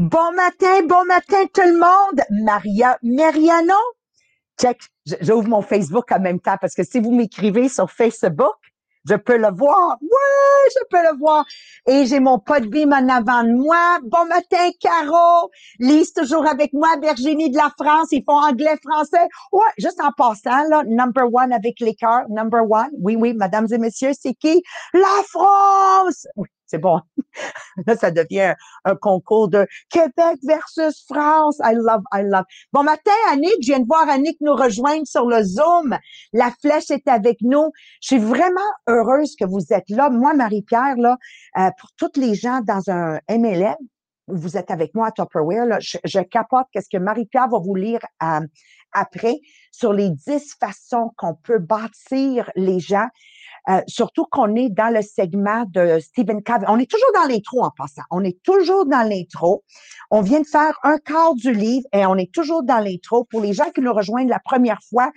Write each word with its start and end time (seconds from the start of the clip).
Bon 0.00 0.32
matin, 0.32 0.86
bon 0.88 1.04
matin 1.04 1.44
tout 1.52 1.60
le 1.60 1.78
monde. 1.78 2.22
Maria 2.30 2.96
Mariano. 3.02 3.74
Check, 4.58 4.80
j'ouvre 5.20 5.46
mon 5.46 5.60
Facebook 5.60 6.10
en 6.10 6.20
même 6.20 6.40
temps 6.40 6.56
parce 6.58 6.74
que 6.74 6.84
si 6.84 7.00
vous 7.00 7.12
m'écrivez 7.12 7.68
sur 7.68 7.90
Facebook, 7.90 8.56
je 9.06 9.14
peux 9.14 9.36
le 9.36 9.50
voir. 9.54 9.98
Ouais, 10.00 10.70
je 10.74 10.84
peux 10.88 11.02
le 11.02 11.18
voir. 11.18 11.44
Et 11.86 12.06
j'ai 12.06 12.18
mon 12.18 12.38
podbeam 12.38 12.94
en 12.94 13.10
avant 13.10 13.44
de 13.44 13.52
moi. 13.52 13.98
Bon 14.04 14.24
matin, 14.24 14.70
Caro. 14.80 15.50
Lise 15.78 16.14
toujours 16.14 16.48
avec 16.48 16.72
moi. 16.72 16.88
Virginie 17.02 17.50
de 17.50 17.58
la 17.58 17.70
France. 17.78 18.08
Ils 18.12 18.24
font 18.24 18.38
anglais, 18.38 18.78
français. 18.82 19.28
Ouais, 19.52 19.60
juste 19.76 20.00
en 20.00 20.12
passant, 20.16 20.66
là, 20.70 20.82
number 20.86 21.24
one 21.30 21.52
avec 21.52 21.78
les 21.78 21.94
cœurs. 21.94 22.24
Number 22.30 22.62
one. 22.62 22.88
Oui, 23.02 23.16
oui, 23.16 23.34
mesdames 23.34 23.66
et 23.70 23.76
messieurs, 23.76 24.12
c'est 24.18 24.32
qui? 24.32 24.62
La 24.94 25.22
France! 25.28 26.26
C'est 26.70 26.78
bon. 26.78 27.00
Là, 27.86 27.96
ça 27.96 28.10
devient 28.10 28.54
un, 28.84 28.96
concours 28.96 29.48
de 29.48 29.66
Québec 29.90 30.38
versus 30.46 31.04
France. 31.08 31.58
I 31.64 31.74
love, 31.74 32.02
I 32.12 32.22
love. 32.22 32.44
Bon 32.72 32.82
matin, 32.82 33.10
Annick. 33.32 33.56
Je 33.62 33.72
viens 33.72 33.80
de 33.80 33.86
voir 33.86 34.08
Annick 34.08 34.36
nous 34.40 34.54
rejoindre 34.54 35.06
sur 35.06 35.26
le 35.26 35.42
Zoom. 35.42 35.96
La 36.32 36.50
flèche 36.60 36.90
est 36.90 37.08
avec 37.08 37.38
nous. 37.42 37.70
Je 38.00 38.08
suis 38.08 38.18
vraiment 38.18 38.60
heureuse 38.88 39.34
que 39.36 39.44
vous 39.44 39.72
êtes 39.72 39.88
là. 39.88 40.10
Moi, 40.10 40.34
Marie-Pierre, 40.34 40.96
là, 40.96 41.16
euh, 41.58 41.70
pour 41.78 41.90
toutes 41.96 42.16
les 42.16 42.34
gens 42.34 42.60
dans 42.60 42.90
un 42.90 43.18
MLM, 43.28 43.76
vous 44.28 44.56
êtes 44.56 44.70
avec 44.70 44.94
moi 44.94 45.08
à 45.08 45.10
Tupperware, 45.10 45.66
là, 45.66 45.78
je, 45.80 46.20
capote 46.20 46.66
qu'est-ce 46.72 46.88
que 46.88 46.98
Marie-Pierre 47.02 47.48
va 47.48 47.58
vous 47.58 47.74
lire 47.74 48.00
euh, 48.22 48.46
après 48.92 49.40
sur 49.72 49.92
les 49.92 50.10
dix 50.10 50.54
façons 50.60 51.10
qu'on 51.16 51.34
peut 51.34 51.58
bâtir 51.58 52.50
les 52.54 52.78
gens 52.78 53.08
euh, 53.68 53.80
surtout 53.86 54.24
qu'on 54.30 54.54
est 54.56 54.70
dans 54.70 54.92
le 54.92 55.02
segment 55.02 55.64
de 55.68 55.98
Stephen 56.00 56.42
Covey. 56.42 56.64
On 56.68 56.78
est 56.78 56.90
toujours 56.90 57.12
dans 57.14 57.28
l'intro 57.28 57.62
en 57.62 57.70
passant. 57.70 58.02
On 58.10 58.24
est 58.24 58.42
toujours 58.42 58.86
dans 58.86 59.06
l'intro. 59.08 59.64
On 60.10 60.22
vient 60.22 60.40
de 60.40 60.46
faire 60.46 60.78
un 60.82 60.98
quart 60.98 61.34
du 61.34 61.52
livre 61.52 61.86
et 61.92 62.06
on 62.06 62.16
est 62.16 62.32
toujours 62.32 62.62
dans 62.62 62.78
l'intro. 62.78 63.24
Pour 63.24 63.40
les 63.40 63.52
gens 63.52 63.70
qui 63.70 63.80
nous 63.80 63.92
rejoignent 63.92 64.28
la 64.28 64.40
première 64.40 64.80
fois, 64.88 65.10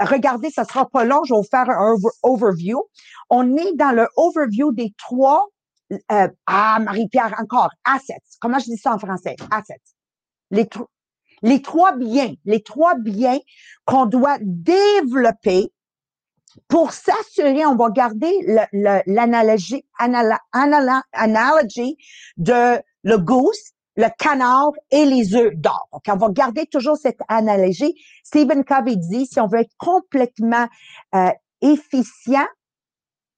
regardez, 0.00 0.50
ça 0.50 0.64
sera 0.64 0.88
pas 0.88 1.04
long. 1.04 1.22
Je 1.24 1.34
vais 1.34 1.40
vous 1.40 1.46
faire 1.50 1.68
un 1.68 1.96
overview. 2.22 2.82
On 3.28 3.56
est 3.56 3.74
dans 3.74 3.92
le 3.92 4.08
overview 4.16 4.72
des 4.72 4.92
trois 4.96 5.46
euh, 5.92 6.28
ah, 6.46 6.78
Marie-Pierre, 6.80 7.34
encore, 7.38 7.70
assets. 7.84 8.22
Comment 8.40 8.58
je 8.58 8.66
dis 8.66 8.76
ça 8.76 8.94
en 8.94 8.98
français? 8.98 9.36
Assets. 9.50 9.80
Les, 10.50 10.68
les 11.42 11.62
trois 11.62 11.96
biens, 11.96 12.32
les 12.44 12.62
trois 12.62 12.94
biens 12.94 13.38
qu'on 13.84 14.06
doit 14.06 14.38
développer 14.40 15.72
pour 16.68 16.92
s'assurer, 16.92 17.64
on 17.66 17.76
va 17.76 17.90
garder 17.90 18.32
l'analogie 19.06 19.84
analogie 19.98 21.96
de 22.36 22.80
le 23.02 23.16
goose, 23.18 23.72
le 23.96 24.08
canard 24.18 24.72
et 24.90 25.04
les 25.04 25.34
œufs 25.34 25.54
d'or. 25.54 25.88
Donc, 25.92 26.02
on 26.08 26.16
va 26.16 26.28
garder 26.30 26.66
toujours 26.66 26.96
cette 26.96 27.20
analogie. 27.28 27.94
Stephen 28.24 28.64
Covey 28.64 28.96
dit, 28.96 29.26
si 29.26 29.40
on 29.40 29.46
veut 29.46 29.60
être 29.60 29.74
complètement 29.78 30.68
euh, 31.14 31.30
efficient, 31.60 32.46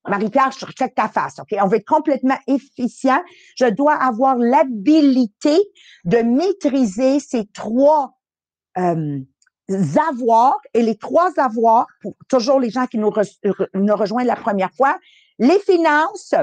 Marie-Pierre, 0.09 0.51
je 0.51 0.67
check 0.67 0.95
ta 0.95 1.09
face, 1.09 1.39
OK? 1.39 1.57
On 1.61 1.69
veut 1.69 1.77
être 1.77 1.87
complètement 1.87 2.39
efficient. 2.49 3.23
Je 3.57 3.67
dois 3.67 3.95
avoir 3.95 4.37
l'habilité 4.37 5.57
de 6.05 6.19
maîtriser 6.19 7.21
ces 7.21 7.47
trois 7.47 8.19
euh, 8.79 9.21
avoirs 10.09 10.59
et 10.75 10.83
les 10.83 10.97
trois 10.97 11.31
avoirs, 11.39 11.87
pour 12.01 12.15
toujours 12.29 12.61
les 12.61 12.71
gens 12.71 12.87
qui 12.87 12.99
nous, 12.99 13.11
rejoignent 13.11 14.27
la 14.27 14.37
première 14.37 14.73
fois, 14.73 14.99
les 15.39 15.59
finances, 15.61 16.35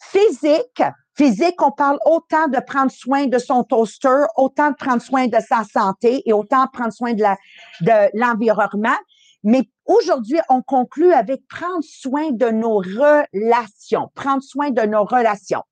physique, 0.00 0.82
physique, 1.14 1.60
on 1.62 1.70
parle 1.70 1.98
autant 2.04 2.48
de 2.48 2.58
prendre 2.60 2.90
soin 2.90 3.26
de 3.26 3.38
son 3.38 3.64
toaster, 3.64 4.24
autant 4.36 4.70
de 4.70 4.76
prendre 4.76 5.00
soin 5.02 5.26
de 5.26 5.38
sa 5.40 5.64
santé 5.64 6.22
et 6.26 6.32
autant 6.32 6.64
de 6.64 6.70
prendre 6.70 6.92
soin 6.92 7.14
de 7.14 7.22
la, 7.22 7.36
de 7.80 8.10
l'environnement. 8.18 8.96
Mais 9.42 9.62
aujourd'hui, 9.84 10.38
on 10.48 10.60
conclut 10.60 11.12
avec 11.12 11.46
prendre 11.48 11.82
soin 11.82 12.30
de 12.32 12.46
nos 12.46 12.78
relations, 12.78 14.10
prendre 14.14 14.42
soin 14.42 14.70
de 14.70 14.82
nos 14.82 15.04
relations. 15.04 15.62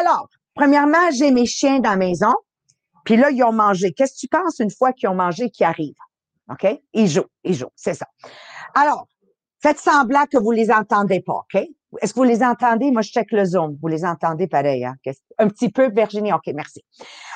Alors, 0.00 0.28
premièrement, 0.54 1.10
j'ai 1.12 1.30
mes 1.30 1.46
chiens 1.46 1.78
dans 1.78 1.90
la 1.90 1.96
maison. 1.96 2.34
Puis 3.04 3.16
là, 3.16 3.30
ils 3.30 3.42
ont 3.44 3.52
mangé. 3.52 3.92
Qu'est-ce 3.92 4.14
que 4.14 4.20
tu 4.20 4.28
penses 4.28 4.58
une 4.58 4.70
fois 4.70 4.92
qu'ils 4.92 5.08
ont 5.08 5.14
mangé, 5.14 5.50
qu'ils 5.50 5.66
arrivent? 5.66 5.94
OK? 6.50 6.66
Ils 6.92 7.08
jouent, 7.08 7.26
ils 7.42 7.54
jouent, 7.54 7.72
c'est 7.74 7.94
ça. 7.94 8.06
Alors, 8.74 9.06
faites 9.62 9.78
semblant 9.78 10.24
que 10.30 10.38
vous 10.38 10.50
les 10.50 10.70
entendez 10.70 11.20
pas, 11.20 11.34
OK? 11.34 11.62
Est-ce 12.00 12.12
que 12.12 12.18
vous 12.18 12.24
les 12.24 12.42
entendez? 12.42 12.90
Moi, 12.90 13.02
je 13.02 13.10
check 13.10 13.30
le 13.30 13.44
Zoom. 13.44 13.78
Vous 13.80 13.88
les 13.88 14.04
entendez 14.04 14.46
pareil, 14.46 14.84
hein? 14.84 14.96
Un 15.38 15.48
petit 15.48 15.70
peu, 15.70 15.90
Virginie. 15.90 16.32
OK, 16.32 16.46
merci. 16.54 16.84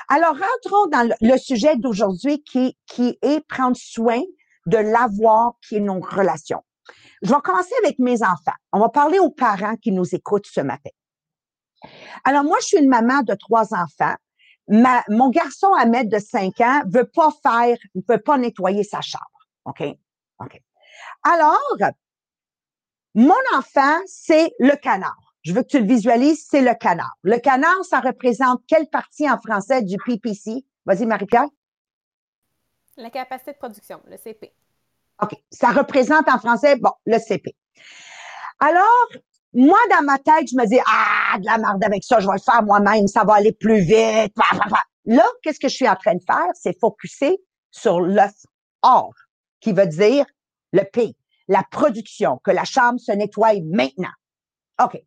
Alors, 0.08 0.32
rentrons 0.32 0.88
dans 0.90 1.08
le, 1.20 1.38
sujet 1.38 1.76
d'aujourd'hui 1.76 2.42
qui, 2.42 2.76
qui 2.86 3.18
est 3.22 3.46
prendre 3.46 3.76
soin 3.76 4.20
de 4.66 4.78
l'avoir 4.78 5.52
qui 5.66 5.76
est 5.76 5.80
nos 5.80 6.00
relations. 6.00 6.62
Je 7.22 7.28
vais 7.28 7.40
commencer 7.42 7.74
avec 7.84 7.98
mes 7.98 8.22
enfants. 8.22 8.56
On 8.72 8.80
va 8.80 8.88
parler 8.88 9.18
aux 9.18 9.30
parents 9.30 9.76
qui 9.76 9.92
nous 9.92 10.14
écoutent 10.14 10.46
ce 10.46 10.60
matin. 10.60 10.90
Alors, 12.24 12.44
moi, 12.44 12.56
je 12.60 12.66
suis 12.66 12.78
une 12.78 12.88
maman 12.88 13.22
de 13.22 13.34
trois 13.34 13.74
enfants 13.74 14.14
mon 14.68 15.30
garçon 15.30 15.72
Ahmed 15.74 16.10
de 16.10 16.18
5 16.18 16.60
ans 16.60 16.82
veut 16.86 17.06
pas 17.06 17.30
faire, 17.42 17.76
veut 18.08 18.20
pas 18.20 18.38
nettoyer 18.38 18.84
sa 18.84 19.00
chambre. 19.00 19.24
OK? 19.64 19.82
OK. 20.40 20.62
Alors, 21.22 21.76
mon 23.14 23.34
enfant, 23.56 23.98
c'est 24.06 24.52
le 24.58 24.76
canard. 24.76 25.16
Je 25.42 25.52
veux 25.52 25.62
que 25.62 25.68
tu 25.68 25.80
le 25.80 25.86
visualises, 25.86 26.46
c'est 26.48 26.60
le 26.60 26.74
canard. 26.74 27.16
Le 27.22 27.38
canard, 27.38 27.84
ça 27.84 28.00
représente 28.00 28.60
quelle 28.66 28.88
partie 28.88 29.28
en 29.30 29.38
français 29.38 29.82
du 29.82 29.96
PPC? 29.96 30.64
Vas-y, 30.84 31.06
Marie-Pierre. 31.06 31.48
La 32.96 33.10
capacité 33.10 33.52
de 33.52 33.58
production, 33.58 34.02
le 34.06 34.16
CP. 34.16 34.52
OK. 35.22 35.34
Ça 35.50 35.70
représente 35.70 36.28
en 36.28 36.38
français, 36.38 36.76
bon, 36.76 36.92
le 37.06 37.18
CP. 37.18 37.56
Alors, 38.60 39.08
moi, 39.54 39.78
dans 39.90 40.02
ma 40.04 40.18
tête, 40.18 40.48
je 40.50 40.56
me 40.56 40.66
dis, 40.66 40.78
ah, 40.86 41.38
de 41.38 41.46
la 41.46 41.58
merde 41.58 41.82
avec 41.82 42.04
ça, 42.04 42.20
je 42.20 42.26
vais 42.26 42.34
le 42.34 42.40
faire 42.40 42.62
moi-même, 42.62 43.06
ça 43.06 43.24
va 43.24 43.34
aller 43.34 43.52
plus 43.52 43.80
vite. 43.80 44.34
Là, 45.06 45.26
qu'est-ce 45.42 45.58
que 45.58 45.68
je 45.68 45.74
suis 45.74 45.88
en 45.88 45.96
train 45.96 46.14
de 46.14 46.22
faire? 46.22 46.50
C'est 46.54 46.78
focuser 46.78 47.38
sur 47.70 48.00
l'œuf 48.00 48.34
or, 48.82 49.12
qui 49.60 49.72
veut 49.72 49.86
dire 49.86 50.26
le 50.72 50.82
P, 50.82 51.16
la 51.48 51.62
production, 51.70 52.38
que 52.44 52.50
la 52.50 52.64
chambre 52.64 53.00
se 53.00 53.12
nettoie 53.12 53.60
maintenant. 53.64 54.12
OK. 54.82 55.00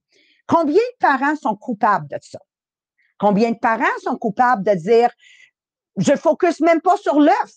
Combien 0.47 0.73
de 0.73 0.97
parents 0.99 1.35
sont 1.35 1.55
coupables 1.55 2.07
de 2.07 2.17
ça? 2.21 2.39
Combien 3.19 3.51
de 3.51 3.59
parents 3.59 3.85
sont 4.03 4.17
coupables 4.17 4.63
de 4.63 4.73
dire, 4.73 5.11
je 5.97 6.15
focus 6.15 6.59
même 6.61 6.81
pas 6.81 6.97
sur 6.97 7.19
l'œuf, 7.19 7.53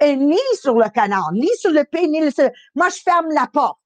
ni 0.00 0.38
sur 0.60 0.78
le 0.78 0.88
canard, 0.90 1.32
ni 1.32 1.48
sur 1.58 1.70
le 1.70 1.84
P, 1.84 2.06
ni 2.06 2.20
le... 2.20 2.30
Moi, 2.74 2.88
je 2.88 3.00
ferme 3.02 3.30
la 3.32 3.48
porte. 3.52 3.80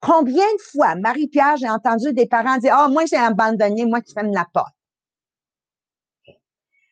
Combien 0.00 0.46
de 0.46 0.62
fois, 0.70 0.94
Marie-Pierre, 0.96 1.56
j'ai 1.56 1.68
entendu 1.68 2.12
des 2.12 2.26
parents 2.26 2.58
dire, 2.58 2.74
ah, 2.76 2.88
moi, 2.88 3.04
j'ai 3.06 3.16
abandonné, 3.16 3.86
moi 3.86 4.00
qui 4.00 4.12
ferme 4.12 4.32
la 4.32 4.46
porte. 4.52 4.74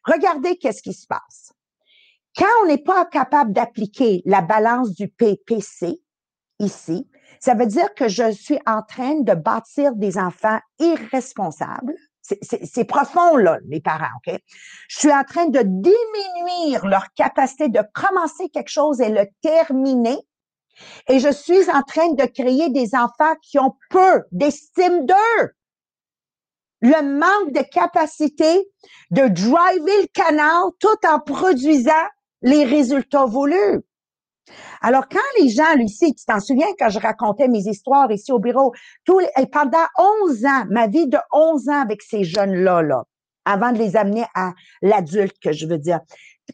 Regardez 0.05 0.57
qu'est-ce 0.57 0.83
qui 0.83 0.95
se 0.95 1.07
passe. 1.07 1.53
Quand 2.37 2.47
on 2.63 2.67
n'est 2.67 2.79
pas 2.79 3.05
capable 3.07 3.53
d'appliquer 3.53 4.23
la 4.25 4.41
balance 4.41 4.95
du 4.95 5.09
PPC 5.09 6.01
ici, 6.59 7.09
ça 7.41 7.55
veut 7.55 7.67
dire 7.67 7.93
que 7.95 8.09
je 8.09 8.31
suis 8.33 8.59
en 8.67 8.83
train 8.83 9.21
de 9.21 9.35
bâtir 9.35 9.95
des 9.95 10.19
enfants 10.19 10.61
irresponsables. 10.79 11.95
C'est 12.23 12.85
profond, 12.85 13.37
là, 13.37 13.59
les 13.67 13.81
parents, 13.81 14.07
OK? 14.19 14.39
Je 14.89 14.99
suis 14.99 15.13
en 15.13 15.25
train 15.25 15.47
de 15.47 15.61
diminuer 15.63 16.79
leur 16.85 17.13
capacité 17.15 17.69
de 17.69 17.81
commencer 17.93 18.49
quelque 18.51 18.71
chose 18.71 19.01
et 19.01 19.09
le 19.09 19.27
terminer 19.43 20.19
et 21.09 21.19
je 21.19 21.31
suis 21.31 21.71
en 21.71 21.83
train 21.83 22.13
de 22.13 22.25
créer 22.25 22.71
des 22.71 22.95
enfants 22.95 23.35
qui 23.43 23.59
ont 23.59 23.75
peu 23.91 24.23
d'estime 24.33 25.07
d'eux. 25.07 25.49
Le 26.83 27.03
manque 27.03 27.53
de 27.53 27.63
capacité 27.63 28.67
de 29.11 29.29
driver 29.29 30.03
le 30.03 30.09
canal 30.15 30.71
tout 30.79 31.07
en 31.07 31.21
produisant 31.21 31.93
les 32.43 32.65
résultats 32.65 33.27
voulus. 33.27 33.83
Alors, 34.81 35.09
quand 35.09 35.19
les 35.39 35.49
gens, 35.51 35.75
Lucie, 35.77 36.15
tu 36.15 36.25
t'en 36.25 36.41
souviens 36.41 36.67
quand 36.79 36.89
je 36.89 36.99
racontais 36.99 37.49
mes 37.49 37.61
histoires 37.69 38.11
ici 38.11 38.33
au 38.33 38.39
bureau, 38.39 38.73
tous 39.05 39.21
et 39.21 39.47
pendant 39.47 39.87
11 40.25 40.45
ans, 40.47 40.65
ma 40.71 40.87
vie 40.87 41.07
de 41.07 41.19
11 41.33 41.69
ans 41.69 41.83
avec 41.83 42.03
ces 42.03 42.25
jeunes-là, 42.25 42.83
là, 42.83 43.05
avant 43.45 43.73
de 43.73 43.79
les 43.79 43.97
amener 43.97 44.25
à 44.35 44.53
l'adulte, 44.83 45.37
que 45.43 45.53
je 45.53 45.67
veux 45.67 45.79
dire. 45.79 46.01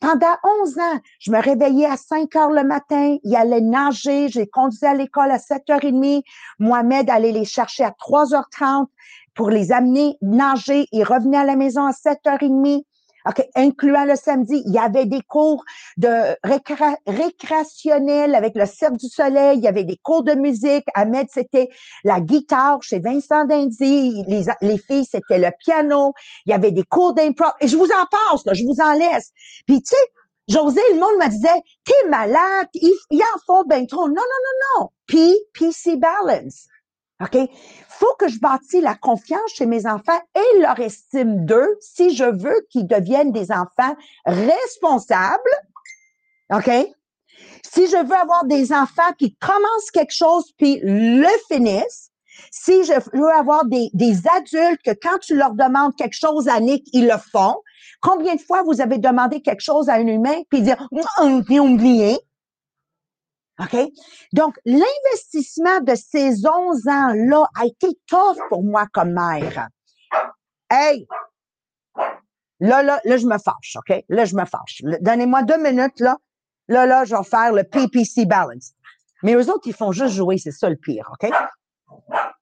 Pendant 0.00 0.36
11 0.62 0.78
ans, 0.78 1.00
je 1.20 1.30
me 1.30 1.40
réveillais 1.40 1.86
à 1.86 1.96
5 1.96 2.34
heures 2.36 2.50
le 2.50 2.64
matin, 2.64 3.16
il 3.22 3.36
allait 3.36 3.60
nager, 3.60 4.28
j'ai 4.28 4.46
conduit 4.46 4.84
à 4.84 4.94
l'école 4.94 5.30
à 5.30 5.38
7h30, 5.38 6.22
Mohamed 6.58 7.08
allait 7.08 7.32
les 7.32 7.44
chercher 7.44 7.84
à 7.84 7.90
3h30 7.90 8.86
pour 9.34 9.50
les 9.50 9.72
amener 9.72 10.16
nager, 10.22 10.86
il 10.92 11.04
revenait 11.04 11.38
à 11.38 11.44
la 11.44 11.56
maison 11.56 11.86
à 11.86 11.92
7h30. 11.92 12.82
OK, 13.28 13.44
incluant 13.56 14.04
le 14.04 14.14
samedi, 14.14 14.62
il 14.66 14.72
y 14.72 14.78
avait 14.78 15.06
des 15.06 15.22
cours 15.22 15.64
de 15.96 16.36
récréationnels 16.44 18.34
avec 18.34 18.54
le 18.54 18.66
Cercle 18.66 18.98
du 18.98 19.08
Soleil, 19.08 19.58
il 19.58 19.64
y 19.64 19.68
avait 19.68 19.84
des 19.84 19.96
cours 19.96 20.22
de 20.22 20.32
musique. 20.34 20.84
Ahmed, 20.94 21.26
c'était 21.32 21.68
la 22.04 22.20
guitare 22.20 22.82
chez 22.82 23.00
Vincent 23.00 23.44
Dindy. 23.44 24.22
Les, 24.28 24.44
les 24.60 24.78
filles, 24.78 25.06
c'était 25.10 25.38
le 25.38 25.50
piano. 25.58 26.12
Il 26.46 26.50
y 26.50 26.52
avait 26.52 26.70
des 26.70 26.84
cours 26.84 27.14
d'impro. 27.14 27.46
Et 27.60 27.68
je 27.68 27.76
vous 27.76 27.86
en 27.86 28.06
passe, 28.10 28.42
je 28.52 28.64
vous 28.64 28.80
en 28.80 28.92
laisse. 28.92 29.32
Puis, 29.66 29.82
tu 29.82 29.88
sais, 29.88 30.12
José, 30.48 30.80
le 30.92 31.00
monde 31.00 31.24
me 31.24 31.28
disait, 31.28 31.62
t'es 31.84 32.08
malade, 32.08 32.68
ils, 32.74 32.94
en 33.12 33.38
font 33.46 33.64
bien 33.64 33.84
trop. 33.86 34.08
Non, 34.08 34.14
non, 34.14 34.20
non, 34.22 34.80
non. 34.80 34.90
P, 35.06 35.34
PC 35.58 35.96
Balance. 35.96 36.68
OK? 37.20 37.38
Faut 37.88 38.14
que 38.18 38.28
je 38.28 38.38
bâtis 38.38 38.80
la 38.80 38.94
confiance 38.94 39.50
chez 39.54 39.66
mes 39.66 39.86
enfants 39.86 40.20
et 40.34 40.60
leur 40.60 40.78
estime 40.80 41.46
d'eux 41.46 41.76
si 41.80 42.14
je 42.14 42.24
veux 42.24 42.66
qu'ils 42.70 42.86
deviennent 42.86 43.32
des 43.32 43.50
enfants 43.50 43.96
responsables. 44.26 45.42
OK? 46.52 46.70
Si 47.62 47.86
je 47.88 48.04
veux 48.06 48.16
avoir 48.16 48.44
des 48.44 48.72
enfants 48.72 49.12
qui 49.18 49.34
commencent 49.36 49.90
quelque 49.92 50.14
chose 50.14 50.52
puis 50.58 50.80
le 50.82 51.28
finissent, 51.48 52.10
si 52.50 52.84
je 52.84 52.92
veux 53.16 53.32
avoir 53.32 53.64
des, 53.64 53.88
des 53.94 54.16
adultes 54.36 54.82
que 54.84 54.90
quand 54.90 55.18
tu 55.20 55.34
leur 55.34 55.52
demandes 55.52 55.96
quelque 55.96 56.16
chose 56.16 56.48
à 56.48 56.60
Nick, 56.60 56.86
ils 56.92 57.06
le 57.06 57.16
font. 57.32 57.56
Combien 58.02 58.34
de 58.34 58.40
fois 58.40 58.62
vous 58.62 58.80
avez 58.80 58.98
demandé 58.98 59.40
quelque 59.40 59.62
chose 59.62 59.88
à 59.88 59.94
un 59.94 60.06
humain 60.06 60.42
puis 60.50 60.60
dire, 60.60 60.76
j'ai 61.48 61.60
oublié. 61.60 62.18
OK? 63.58 63.76
Donc, 64.32 64.58
l'investissement 64.64 65.80
de 65.80 65.94
ces 65.94 66.46
11 66.46 66.88
ans-là 66.88 67.46
a 67.58 67.66
été 67.66 67.88
tough 68.06 68.36
pour 68.48 68.62
moi 68.62 68.86
comme 68.92 69.12
mère. 69.12 69.68
Hey! 70.70 71.06
Là, 72.60 72.82
là, 72.82 73.00
là, 73.04 73.16
je 73.16 73.26
me 73.26 73.38
fâche, 73.38 73.76
OK? 73.76 74.04
Là, 74.08 74.24
je 74.24 74.34
me 74.34 74.44
fâche. 74.44 74.82
Donnez-moi 75.00 75.42
deux 75.42 75.58
minutes, 75.58 76.00
là. 76.00 76.16
Là, 76.68 76.86
là, 76.86 77.04
je 77.04 77.14
vais 77.14 77.24
faire 77.24 77.52
le 77.52 77.64
PPC 77.64 78.26
balance. 78.26 78.72
Mais 79.22 79.34
eux 79.34 79.50
autres, 79.50 79.66
ils 79.66 79.74
font 79.74 79.92
juste 79.92 80.14
jouer, 80.14 80.38
c'est 80.38 80.52
ça 80.52 80.68
le 80.68 80.76
pire, 80.76 81.10
OK? 81.12 81.30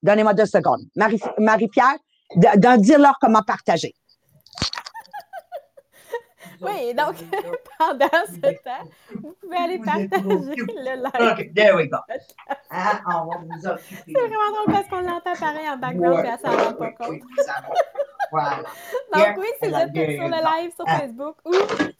Donnez-moi 0.02 0.34
deux 0.34 0.46
secondes. 0.46 0.82
Marie-Pierre, 0.96 1.96
Marie 2.38 2.58
d'en 2.58 2.76
dire-leur 2.76 3.18
comment 3.20 3.42
partager. 3.42 3.94
Oui, 6.60 6.94
donc 6.94 7.14
pendant 7.78 8.24
ce 8.26 8.62
temps, 8.62 8.88
vous 9.14 9.34
pouvez 9.40 9.56
aller 9.56 9.78
partager 9.78 10.08
le 10.20 11.02
live. 11.02 11.32
OK, 11.32 11.54
there 11.54 11.76
we 11.76 11.88
go. 11.88 11.98
Ah, 12.70 13.00
on 13.06 13.26
va 13.26 13.38
vous 13.38 13.66
occuper. 13.66 14.02
C'est 14.06 14.12
vraiment 14.12 14.50
drôle 14.52 14.74
parce 14.74 14.88
qu'on 14.88 15.00
l'entend 15.00 15.34
pareil 15.34 15.68
en 15.68 15.76
background 15.76 16.24
et 16.24 16.28
elle 16.28 16.38
s'en 16.38 16.64
rend 16.64 16.72
pas 16.74 16.90
compte. 16.92 17.20
Donc 19.14 19.36
oui, 19.38 19.46
si 19.62 19.68
vous 19.68 19.76
êtes 19.76 19.92
sur 19.92 20.28
le 20.28 20.62
live 20.62 20.74
sur 20.74 20.84
ah. 20.86 20.98
Facebook 20.98 21.36
ou 21.44 21.54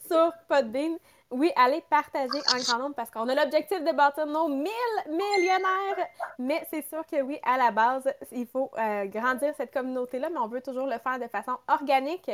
sur 0.07 0.31
Podbean, 0.47 0.97
oui, 1.31 1.51
allez 1.55 1.83
partager 1.89 2.39
en 2.53 2.57
grand 2.59 2.79
nombre 2.79 2.95
parce 2.95 3.09
qu'on 3.09 3.27
a 3.27 3.35
l'objectif 3.35 3.83
de 3.83 3.91
bâtir 3.91 4.25
nos 4.25 4.47
1000 4.47 4.67
millionnaires. 5.09 6.07
Mais 6.39 6.65
c'est 6.71 6.87
sûr 6.87 7.05
que 7.05 7.21
oui, 7.21 7.39
à 7.43 7.57
la 7.57 7.71
base, 7.71 8.07
il 8.31 8.45
faut 8.45 8.71
euh, 8.77 9.05
grandir 9.05 9.53
cette 9.57 9.73
communauté-là, 9.73 10.29
mais 10.29 10.39
on 10.39 10.47
veut 10.47 10.61
toujours 10.61 10.85
le 10.85 10.97
faire 10.99 11.19
de 11.19 11.27
façon 11.27 11.57
organique. 11.67 12.29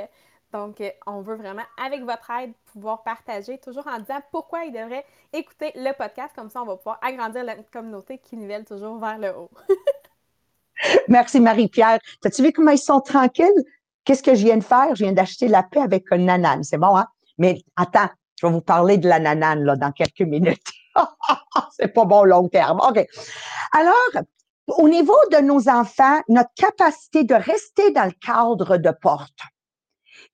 Donc, 0.53 0.81
euh, 0.81 0.89
on 1.07 1.21
veut 1.21 1.36
vraiment, 1.36 1.63
avec 1.83 2.03
votre 2.03 2.30
aide, 2.31 2.51
pouvoir 2.74 3.03
partager, 3.03 3.57
toujours 3.57 3.88
en 3.88 4.00
disant 4.00 4.19
pourquoi 4.31 4.65
ils 4.65 4.74
devraient 4.74 5.06
écouter 5.33 5.71
le 5.75 5.92
podcast. 5.94 6.33
Comme 6.36 6.50
ça, 6.50 6.62
on 6.62 6.65
va 6.65 6.75
pouvoir 6.75 7.00
agrandir 7.01 7.44
la 7.44 7.56
communauté 7.56 8.18
qui 8.18 8.36
nivelle 8.36 8.65
toujours 8.65 9.00
vers 9.00 9.18
le 9.18 9.36
haut. 9.36 9.50
Merci, 11.07 11.39
Marie-Pierre. 11.39 12.00
As-tu 12.25 12.44
vu 12.44 12.51
comment 12.51 12.71
ils 12.71 12.77
sont 12.77 13.01
tranquilles? 13.01 13.63
Qu'est-ce 14.03 14.24
que 14.24 14.36
je 14.36 14.44
viens 14.44 14.57
de 14.57 14.63
faire? 14.63 14.95
Je 14.95 15.03
viens 15.03 15.13
d'acheter 15.13 15.48
la 15.48 15.63
paix 15.63 15.81
avec 15.81 16.06
un 16.12 16.18
nanane. 16.18 16.63
C'est 16.63 16.77
bon, 16.77 16.98
hein? 16.98 17.07
Mais 17.38 17.62
attends, 17.75 18.09
je 18.39 18.48
vais 18.48 18.53
vous 18.53 18.62
parler 18.62 18.98
de 18.98 19.07
la 19.07 19.19
nanane 19.19 19.63
dans 19.63 19.92
quelques 19.92 20.21
minutes. 20.21 20.68
C'est 21.71 21.94
pas 21.94 22.06
bon 22.06 22.24
long 22.24 22.50
terme. 22.50 22.80
OK. 22.80 23.06
Alors, 23.71 24.24
au 24.77 24.89
niveau 24.89 25.18
de 25.31 25.38
nos 25.38 25.69
enfants, 25.69 26.19
notre 26.27 26.51
capacité 26.56 27.24
de 27.24 27.36
rester 27.36 27.92
dans 27.92 28.06
le 28.06 28.12
cadre 28.12 28.77
de 28.77 28.92
porte, 29.01 29.39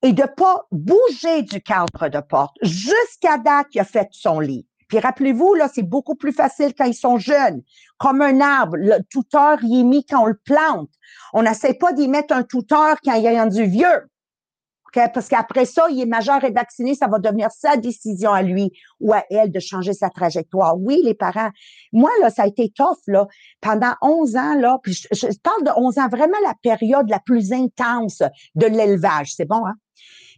et 0.02 0.12
de 0.12 0.24
pas 0.36 0.66
bouger 0.70 1.42
du 1.42 1.60
cadre 1.60 2.08
de 2.08 2.20
porte 2.20 2.56
jusqu'à 2.62 3.38
date 3.38 3.68
qu'il 3.68 3.80
a 3.80 3.84
fait 3.84 4.08
son 4.12 4.40
lit. 4.40 4.66
Puis 4.88 4.98
rappelez-vous, 4.98 5.54
là, 5.54 5.68
c'est 5.72 5.82
beaucoup 5.82 6.14
plus 6.14 6.32
facile 6.32 6.72
quand 6.76 6.86
ils 6.86 6.94
sont 6.94 7.18
jeunes. 7.18 7.62
Comme 7.98 8.22
un 8.22 8.40
arbre, 8.40 8.76
le 8.76 8.98
tuteur 9.10 9.58
y 9.62 9.80
est 9.80 9.84
mis 9.84 10.04
quand 10.04 10.22
on 10.22 10.26
le 10.26 10.40
plante. 10.44 10.90
On 11.34 11.42
n'essaie 11.42 11.74
pas 11.74 11.92
d'y 11.92 12.08
mettre 12.08 12.34
un 12.34 12.42
tuteur 12.42 12.96
quand 13.04 13.14
il 13.14 13.26
est 13.26 13.38
rendu 13.38 13.64
vieux. 13.64 14.08
Parce 14.94 15.28
qu'après 15.28 15.66
ça, 15.66 15.86
il 15.90 16.00
est 16.00 16.06
majeur 16.06 16.42
et 16.44 16.50
vacciné, 16.50 16.94
ça 16.94 17.06
va 17.08 17.18
devenir 17.18 17.50
sa 17.50 17.76
décision 17.76 18.32
à 18.32 18.42
lui 18.42 18.72
ou 19.00 19.12
à 19.12 19.22
elle 19.28 19.52
de 19.52 19.60
changer 19.60 19.92
sa 19.92 20.08
trajectoire. 20.08 20.76
Oui, 20.78 21.02
les 21.04 21.14
parents. 21.14 21.50
Moi, 21.92 22.10
là, 22.22 22.30
ça 22.30 22.44
a 22.44 22.46
été 22.46 22.72
tough, 22.74 22.96
là. 23.06 23.26
Pendant 23.60 23.92
11 24.00 24.36
ans, 24.36 24.54
là, 24.54 24.78
puis 24.82 24.94
je, 24.94 25.06
je 25.12 25.38
parle 25.40 25.62
de 25.64 25.70
11 25.76 25.98
ans, 25.98 26.08
vraiment 26.08 26.38
la 26.42 26.54
période 26.62 27.08
la 27.10 27.20
plus 27.20 27.52
intense 27.52 28.22
de 28.54 28.66
l'élevage. 28.66 29.34
C'est 29.34 29.44
bon, 29.44 29.66
hein? 29.66 29.74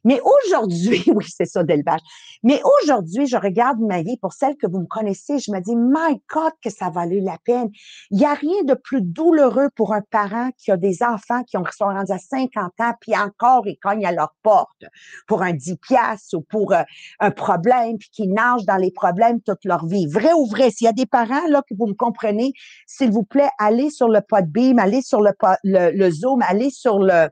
Mais 0.04 0.20
aujourd'hui, 0.20 1.02
oui, 1.14 1.24
c'est 1.28 1.46
ça 1.46 1.62
d'élevage. 1.62 2.00
Mais 2.42 2.60
aujourd'hui, 2.82 3.26
je 3.26 3.36
regarde 3.36 3.80
ma 3.80 4.02
vie 4.02 4.16
pour 4.16 4.32
celle 4.32 4.56
que 4.56 4.66
vous 4.66 4.80
me 4.80 4.86
connaissez, 4.86 5.38
je 5.38 5.50
me 5.52 5.60
dis, 5.60 5.76
my 5.76 6.20
God, 6.32 6.52
que 6.62 6.70
ça 6.70 6.90
valait 6.90 7.20
la 7.20 7.38
peine. 7.44 7.70
Il 8.10 8.18
n'y 8.18 8.24
a 8.24 8.34
rien 8.34 8.62
de 8.64 8.74
plus 8.74 9.02
douloureux 9.02 9.68
pour 9.76 9.92
un 9.92 10.00
parent 10.00 10.50
qui 10.56 10.70
a 10.70 10.76
des 10.76 11.02
enfants 11.02 11.42
qui 11.44 11.56
sont 11.76 11.84
rendus 11.84 12.12
à 12.12 12.18
50 12.18 12.72
ans, 12.80 12.92
puis 13.00 13.16
encore, 13.16 13.66
ils 13.66 13.78
cognent 13.78 14.06
à 14.06 14.12
leur 14.12 14.34
porte 14.42 14.84
pour 15.26 15.42
un 15.42 15.52
10 15.52 15.76
piastres 15.76 16.36
ou 16.36 16.40
pour 16.40 16.72
euh, 16.72 16.82
un 17.20 17.30
problème, 17.30 17.98
puis 17.98 18.10
qui 18.10 18.28
nagent 18.28 18.64
dans 18.64 18.76
les 18.76 18.90
problèmes 18.90 19.40
toute 19.40 19.64
leur 19.64 19.86
vie. 19.86 20.06
Vrai 20.06 20.32
ou 20.32 20.46
vrai? 20.46 20.70
S'il 20.70 20.86
y 20.86 20.88
a 20.88 20.92
des 20.92 21.06
parents, 21.06 21.46
là, 21.48 21.62
que 21.68 21.74
vous 21.74 21.86
me 21.86 21.94
comprenez, 21.94 22.52
s'il 22.86 23.10
vous 23.10 23.24
plaît, 23.24 23.50
allez 23.58 23.90
sur 23.90 24.08
le 24.08 24.20
Podbeam, 24.20 24.78
allez 24.78 25.02
sur 25.02 25.20
le, 25.20 25.32
le, 25.64 25.90
le 25.90 26.10
Zoom, 26.10 26.42
allez 26.42 26.70
sur 26.70 26.98
le, 26.98 27.28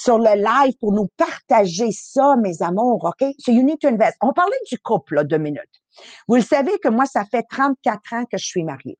sur 0.00 0.18
le 0.18 0.34
live 0.34 0.74
pour 0.80 0.92
nous 0.92 1.08
partager 1.16 1.90
ça, 1.92 2.36
mes 2.36 2.62
amours, 2.62 3.04
OK? 3.04 3.28
So 3.38 3.52
you 3.52 3.62
need 3.62 3.78
to 3.80 3.88
invest. 3.88 4.16
On 4.20 4.32
parlait 4.32 4.56
du 4.70 4.78
couple, 4.78 5.16
là, 5.16 5.24
deux 5.24 5.38
minutes. 5.38 5.82
Vous 6.28 6.36
le 6.36 6.42
savez 6.42 6.78
que 6.82 6.88
moi, 6.88 7.06
ça 7.06 7.24
fait 7.24 7.44
34 7.50 8.14
ans 8.14 8.24
que 8.24 8.38
je 8.38 8.46
suis 8.46 8.64
mariée. 8.64 8.98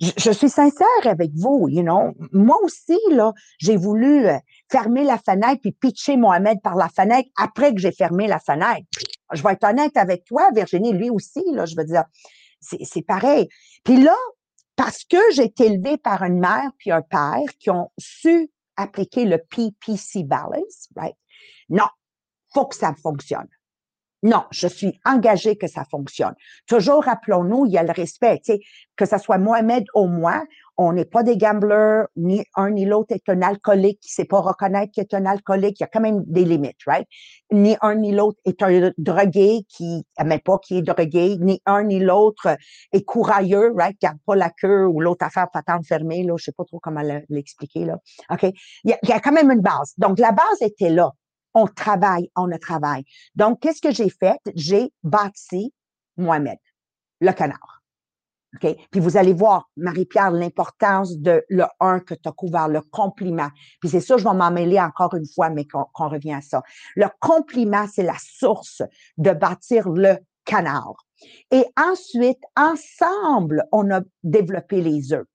Je, 0.00 0.30
suis 0.30 0.48
sincère 0.48 0.86
avec 1.06 1.32
vous, 1.34 1.68
you 1.68 1.82
know. 1.82 2.12
Moi 2.32 2.56
aussi, 2.62 2.98
là, 3.10 3.32
j'ai 3.58 3.76
voulu 3.76 4.28
euh, 4.28 4.38
fermer 4.70 5.02
la 5.02 5.18
fenêtre 5.18 5.60
puis 5.60 5.72
pitcher 5.72 6.16
Mohamed 6.16 6.62
par 6.62 6.76
la 6.76 6.88
fenêtre 6.88 7.28
après 7.36 7.74
que 7.74 7.80
j'ai 7.80 7.90
fermé 7.90 8.28
la 8.28 8.38
fenêtre. 8.38 8.86
Je 9.32 9.42
vais 9.42 9.54
être 9.54 9.64
honnête 9.64 9.96
avec 9.96 10.24
toi, 10.24 10.50
Virginie, 10.54 10.92
lui 10.92 11.10
aussi, 11.10 11.42
là, 11.52 11.66
je 11.66 11.74
veux 11.74 11.84
dire, 11.84 12.04
c'est 12.60 13.02
pareil. 13.02 13.48
Puis 13.82 14.00
là, 14.00 14.14
parce 14.76 15.02
que 15.02 15.18
j'ai 15.32 15.44
été 15.44 15.66
élevée 15.66 15.96
par 15.96 16.22
une 16.22 16.38
mère 16.38 16.70
puis 16.78 16.92
un 16.92 17.02
père 17.02 17.42
qui 17.58 17.70
ont 17.70 17.90
su 17.98 18.50
appliquer 18.78 19.26
le 19.26 19.38
PPC 19.38 20.24
balance, 20.24 20.88
right? 20.96 21.16
Non, 21.68 21.88
faut 22.54 22.66
que 22.66 22.76
ça 22.76 22.94
fonctionne. 23.02 23.48
Non, 24.22 24.44
je 24.50 24.66
suis 24.66 24.98
engagée 25.04 25.56
que 25.56 25.68
ça 25.68 25.84
fonctionne. 25.84 26.34
Toujours 26.66 27.04
rappelons-nous, 27.04 27.66
il 27.66 27.72
y 27.72 27.78
a 27.78 27.84
le 27.84 27.92
respect, 27.92 28.40
que 28.96 29.06
ce 29.06 29.18
soit 29.18 29.38
Mohamed 29.38 29.84
ou 29.94 30.06
moi, 30.06 30.44
on 30.78 30.92
n'est 30.92 31.04
pas 31.04 31.24
des 31.24 31.36
gamblers, 31.36 32.06
ni 32.16 32.44
un 32.54 32.70
ni 32.70 32.84
l'autre 32.84 33.12
est 33.12 33.28
un 33.28 33.42
alcoolique 33.42 33.98
qui 34.00 34.10
ne 34.10 34.22
sait 34.22 34.24
pas 34.24 34.40
reconnaître 34.40 34.92
qu'il 34.92 35.02
est 35.02 35.12
un 35.12 35.26
alcoolique. 35.26 35.80
Il 35.80 35.82
y 35.82 35.84
a 35.84 35.88
quand 35.88 36.00
même 36.00 36.22
des 36.26 36.44
limites, 36.44 36.78
right? 36.86 37.06
Ni 37.50 37.76
un 37.82 37.96
ni 37.96 38.12
l'autre 38.12 38.38
est 38.44 38.62
un 38.62 38.92
drogué 38.96 39.66
qui 39.68 40.06
n'aime 40.18 40.40
pas 40.40 40.58
qu'il 40.58 40.76
est 40.78 40.82
drogué, 40.82 41.36
ni 41.40 41.60
un 41.66 41.82
ni 41.82 41.98
l'autre 41.98 42.56
est 42.92 43.04
courailleux, 43.04 43.72
right? 43.76 44.00
Garde 44.00 44.18
pas 44.24 44.36
la 44.36 44.50
queue 44.50 44.86
ou 44.86 45.00
l'autre 45.00 45.26
affaire 45.26 45.50
patente 45.50 45.84
fermée, 45.84 46.22
là. 46.22 46.36
Je 46.38 46.44
sais 46.44 46.52
pas 46.52 46.64
trop 46.64 46.78
comment 46.78 47.02
l'expliquer, 47.28 47.84
là. 47.84 47.98
OK? 48.30 48.44
Il 48.84 48.96
y, 49.02 49.12
a, 49.12 49.20
quand 49.20 49.32
même 49.32 49.50
une 49.50 49.60
base. 49.60 49.94
Donc, 49.98 50.20
la 50.20 50.30
base 50.30 50.62
était 50.62 50.90
là 50.90 51.12
on 51.54 51.66
travaille, 51.66 52.30
on 52.36 52.52
a 52.52 52.58
travaille. 52.58 53.04
Donc, 53.34 53.60
qu'est-ce 53.60 53.80
que 53.80 53.90
j'ai 53.90 54.10
fait? 54.10 54.38
J'ai 54.54 54.92
bâti 55.02 55.72
Mohamed, 56.16 56.58
le 57.20 57.32
canard. 57.32 57.77
Puis 58.60 59.00
vous 59.00 59.16
allez 59.16 59.34
voir, 59.34 59.68
Marie-Pierre, 59.76 60.30
l'importance 60.30 61.18
de 61.18 61.44
le 61.48 61.64
un 61.80 62.00
que 62.00 62.14
tu 62.14 62.28
as 62.28 62.32
couvert, 62.32 62.68
le 62.68 62.80
compliment. 62.80 63.48
Puis 63.80 63.90
c'est 63.90 64.00
ça, 64.00 64.16
je 64.16 64.24
vais 64.24 64.34
m'en 64.34 64.50
mêler 64.50 64.80
encore 64.80 65.14
une 65.14 65.26
fois, 65.26 65.50
mais 65.50 65.66
qu'on 65.66 66.08
revient 66.08 66.34
à 66.34 66.40
ça. 66.40 66.62
Le 66.96 67.06
compliment, 67.20 67.86
c'est 67.92 68.02
la 68.02 68.16
source 68.18 68.82
de 69.18 69.32
bâtir 69.32 69.88
le 69.90 70.16
canard. 70.44 70.94
Et 71.50 71.64
ensuite, 71.76 72.40
ensemble, 72.56 73.64
on 73.72 73.90
a 73.90 74.00
développé 74.22 74.80
les 74.80 75.12
œufs. 75.12 75.26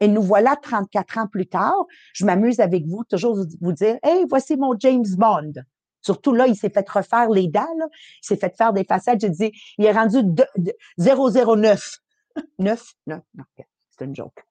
Et 0.00 0.08
nous 0.08 0.22
voilà 0.22 0.56
34 0.56 1.18
ans 1.18 1.26
plus 1.28 1.46
tard. 1.46 1.84
Je 2.12 2.24
m'amuse 2.24 2.58
avec 2.58 2.86
vous, 2.86 3.04
toujours 3.04 3.38
vous 3.60 3.72
dire, 3.72 3.98
hey, 4.02 4.24
voici 4.28 4.56
mon 4.56 4.76
James 4.78 5.06
Bond. 5.16 5.52
Surtout 6.00 6.32
là, 6.32 6.48
il 6.48 6.56
s'est 6.56 6.70
fait 6.70 6.88
refaire 6.88 7.30
les 7.30 7.46
dents, 7.46 7.66
il 7.78 8.26
s'est 8.26 8.36
fait 8.36 8.56
faire 8.56 8.72
des 8.72 8.84
façades. 8.84 9.20
Je 9.22 9.28
dis, 9.28 9.52
il 9.78 9.84
est 9.84 9.92
rendu 9.92 10.18
009. 10.98 12.01
9? 12.58 12.94
Non, 13.06 13.20
non, 13.34 13.44
c'est 13.90 14.04
une 14.04 14.14
joke. 14.14 14.44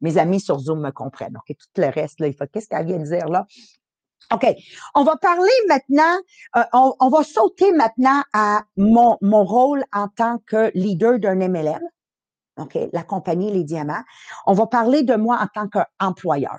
Mes 0.00 0.16
amis 0.16 0.40
sur 0.40 0.58
Zoom 0.58 0.80
me 0.80 0.90
comprennent. 0.90 1.36
OK, 1.36 1.56
tout 1.56 1.80
le 1.80 1.88
reste, 1.88 2.20
là, 2.20 2.26
il 2.26 2.34
faut, 2.34 2.46
qu'est-ce 2.46 2.68
qu'elle 2.68 2.86
vient 2.86 2.98
de 2.98 3.04
dire 3.04 3.28
là? 3.28 3.46
OK. 4.32 4.46
On 4.94 5.04
va 5.04 5.16
parler 5.16 5.50
maintenant, 5.68 6.16
euh, 6.56 6.62
on, 6.72 7.08
va 7.08 7.22
sauter 7.22 7.72
maintenant 7.72 8.22
à 8.32 8.62
mon, 8.76 9.18
mon 9.20 9.44
rôle 9.44 9.84
en 9.92 10.08
tant 10.08 10.38
que 10.46 10.70
leader 10.74 11.18
d'un 11.18 11.34
MLM. 11.34 11.82
OK, 12.56 12.78
la 12.92 13.02
compagnie 13.02 13.50
Les 13.50 13.64
Diamants. 13.64 14.02
On 14.46 14.52
va 14.52 14.66
parler 14.66 15.02
de 15.02 15.14
moi 15.16 15.38
en 15.40 15.46
tant 15.46 15.68
qu'employeur. 15.68 16.58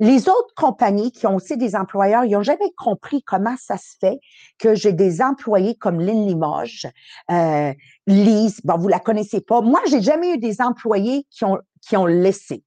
Les 0.00 0.28
autres 0.28 0.54
compagnies 0.56 1.12
qui 1.12 1.26
ont 1.26 1.36
aussi 1.36 1.56
des 1.56 1.76
employeurs, 1.76 2.24
ils 2.24 2.32
n'ont 2.32 2.42
jamais 2.42 2.72
compris 2.76 3.22
comment 3.22 3.54
ça 3.56 3.76
se 3.76 3.96
fait 4.00 4.18
que 4.58 4.74
j'ai 4.74 4.92
des 4.92 5.22
employés 5.22 5.76
comme 5.76 6.00
Lynn 6.00 6.26
Limoges, 6.26 6.88
euh, 7.30 7.72
Lise, 8.06 8.60
bon, 8.64 8.76
vous 8.76 8.88
la 8.88 8.98
connaissez 8.98 9.40
pas. 9.40 9.60
Moi, 9.60 9.80
j'ai 9.88 10.02
jamais 10.02 10.34
eu 10.34 10.38
des 10.38 10.60
employés 10.60 11.26
qui 11.30 11.44
ont, 11.44 11.58
qui 11.80 11.96
ont 11.96 12.06
laissé. 12.06 12.64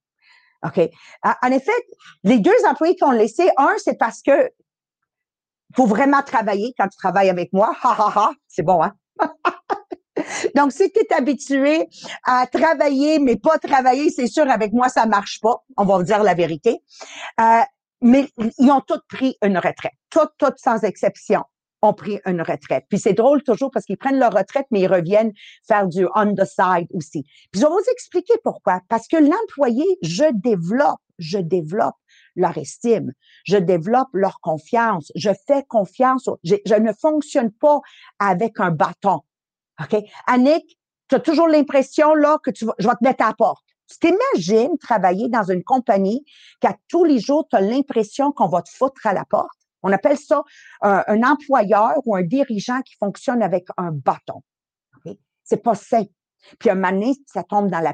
OK? 0.64 0.80
En 1.24 1.52
effet, 1.52 1.72
les 2.24 2.40
deux 2.40 2.56
employés 2.68 2.96
qui 2.96 3.04
ont 3.04 3.12
laissé, 3.12 3.50
un, 3.58 3.76
c'est 3.78 3.98
parce 3.98 4.22
que 4.22 4.50
faut 5.76 5.86
vraiment 5.86 6.24
travailler 6.24 6.74
quand 6.78 6.88
tu 6.88 6.98
travailles 6.98 7.30
avec 7.30 7.52
moi. 7.54 7.76
Ha, 7.84 7.96
ha, 7.98 8.12
ha. 8.16 8.32
C'est 8.48 8.64
bon, 8.64 8.82
hein? 8.82 8.94
Donc, 10.56 10.72
si 10.72 10.92
tu 10.92 11.00
es 11.00 11.14
habitué 11.14 11.88
à 12.24 12.48
travailler, 12.48 13.20
mais 13.20 13.36
pas 13.36 13.58
travailler, 13.58 14.10
c'est 14.10 14.28
sûr, 14.28 14.50
avec 14.50 14.74
moi, 14.74 14.90
ça 14.90 15.06
marche 15.06 15.40
pas. 15.42 15.64
On 15.78 15.86
va 15.86 15.98
vous 15.98 16.04
dire 16.04 16.24
la 16.24 16.34
vérité. 16.34 16.82
Euh, 17.40 17.62
mais 18.02 18.30
ils 18.60 18.72
ont 18.72 18.82
tous 18.82 19.02
pris 19.10 19.36
une 19.42 19.58
retraite. 19.58 19.94
Toutes, 20.10 20.32
toutes 20.38 20.58
sans 20.58 20.84
exception 20.84 21.44
ont 21.82 21.94
pris 21.94 22.20
une 22.26 22.42
retraite. 22.42 22.86
Puis 22.90 23.00
c'est 23.00 23.14
drôle 23.14 23.44
toujours 23.44 23.72
parce 23.72 23.86
qu'ils 23.86 23.98
prennent 23.98 24.20
leur 24.20 24.34
retraite, 24.34 24.66
mais 24.72 24.82
ils 24.82 24.88
reviennent 24.88 25.32
faire 25.68 25.88
du 25.88 26.08
on 26.16 26.34
the 26.34 26.46
side 26.46 26.88
aussi. 26.94 27.24
Puis 27.52 27.62
je 27.62 27.66
vais 27.66 27.72
vous 27.72 27.92
expliquer 27.92 28.34
pourquoi. 28.44 28.82
Parce 28.90 29.08
que 29.08 29.18
l'employé, 29.18 29.86
je 30.02 30.26
développe, 30.34 31.00
je 31.20 31.38
développe 31.38 31.96
leur 32.36 32.58
estime, 32.58 33.12
je 33.46 33.58
développe 33.58 34.10
leur 34.14 34.40
confiance, 34.42 35.12
je 35.16 35.32
fais 35.48 35.64
confiance, 35.68 36.30
je, 36.44 36.56
je 36.66 36.76
ne 36.76 36.92
fonctionne 36.94 37.52
pas 37.52 37.80
avec 38.20 38.60
un 38.60 38.72
bâton. 38.72 39.22
OK? 39.82 40.04
Annick, 40.26 40.78
tu 41.10 41.16
as 41.16 41.20
toujours 41.20 41.48
l'impression 41.48 42.14
là 42.14 42.38
que 42.44 42.52
tu 42.52 42.66
vas, 42.66 42.74
je 42.80 42.88
vais 42.88 42.94
te 42.94 43.04
mettre 43.04 43.24
à 43.24 43.28
la 43.28 43.34
porte. 43.34 43.64
Tu 43.90 44.00
t'imagines 44.00 44.78
travailler 44.78 45.30
dans 45.30 45.44
une 45.44 45.64
compagnie 45.64 46.26
qu'à 46.60 46.76
tous 46.90 47.06
les 47.06 47.20
jours, 47.20 47.48
tu 47.50 47.56
as 47.56 47.62
l'impression 47.62 48.32
qu'on 48.32 48.48
va 48.48 48.62
te 48.62 48.70
foutre 48.70 49.06
à 49.08 49.14
la 49.14 49.24
porte? 49.24 49.50
On 49.84 49.92
appelle 49.94 50.18
ça 50.18 50.44
un 50.82 51.24
employeur 51.24 51.94
ou 52.06 52.16
un 52.16 52.24
dirigeant 52.24 52.82
qui 52.82 52.96
fonctionne 52.96 53.42
avec 53.42 53.68
un 53.78 53.92
bâton. 53.92 54.42
Okay? 54.98 55.18
C'est 55.44 55.64
pas 55.64 55.76
sain. 55.76 56.04
Puis 56.60 56.70
à 56.70 56.74
un 56.74 56.76
moment 56.76 56.92
donné, 56.92 57.14
ça 57.26 57.44
tombe 57.44 57.70
dans 57.70 57.80
la 57.80 57.94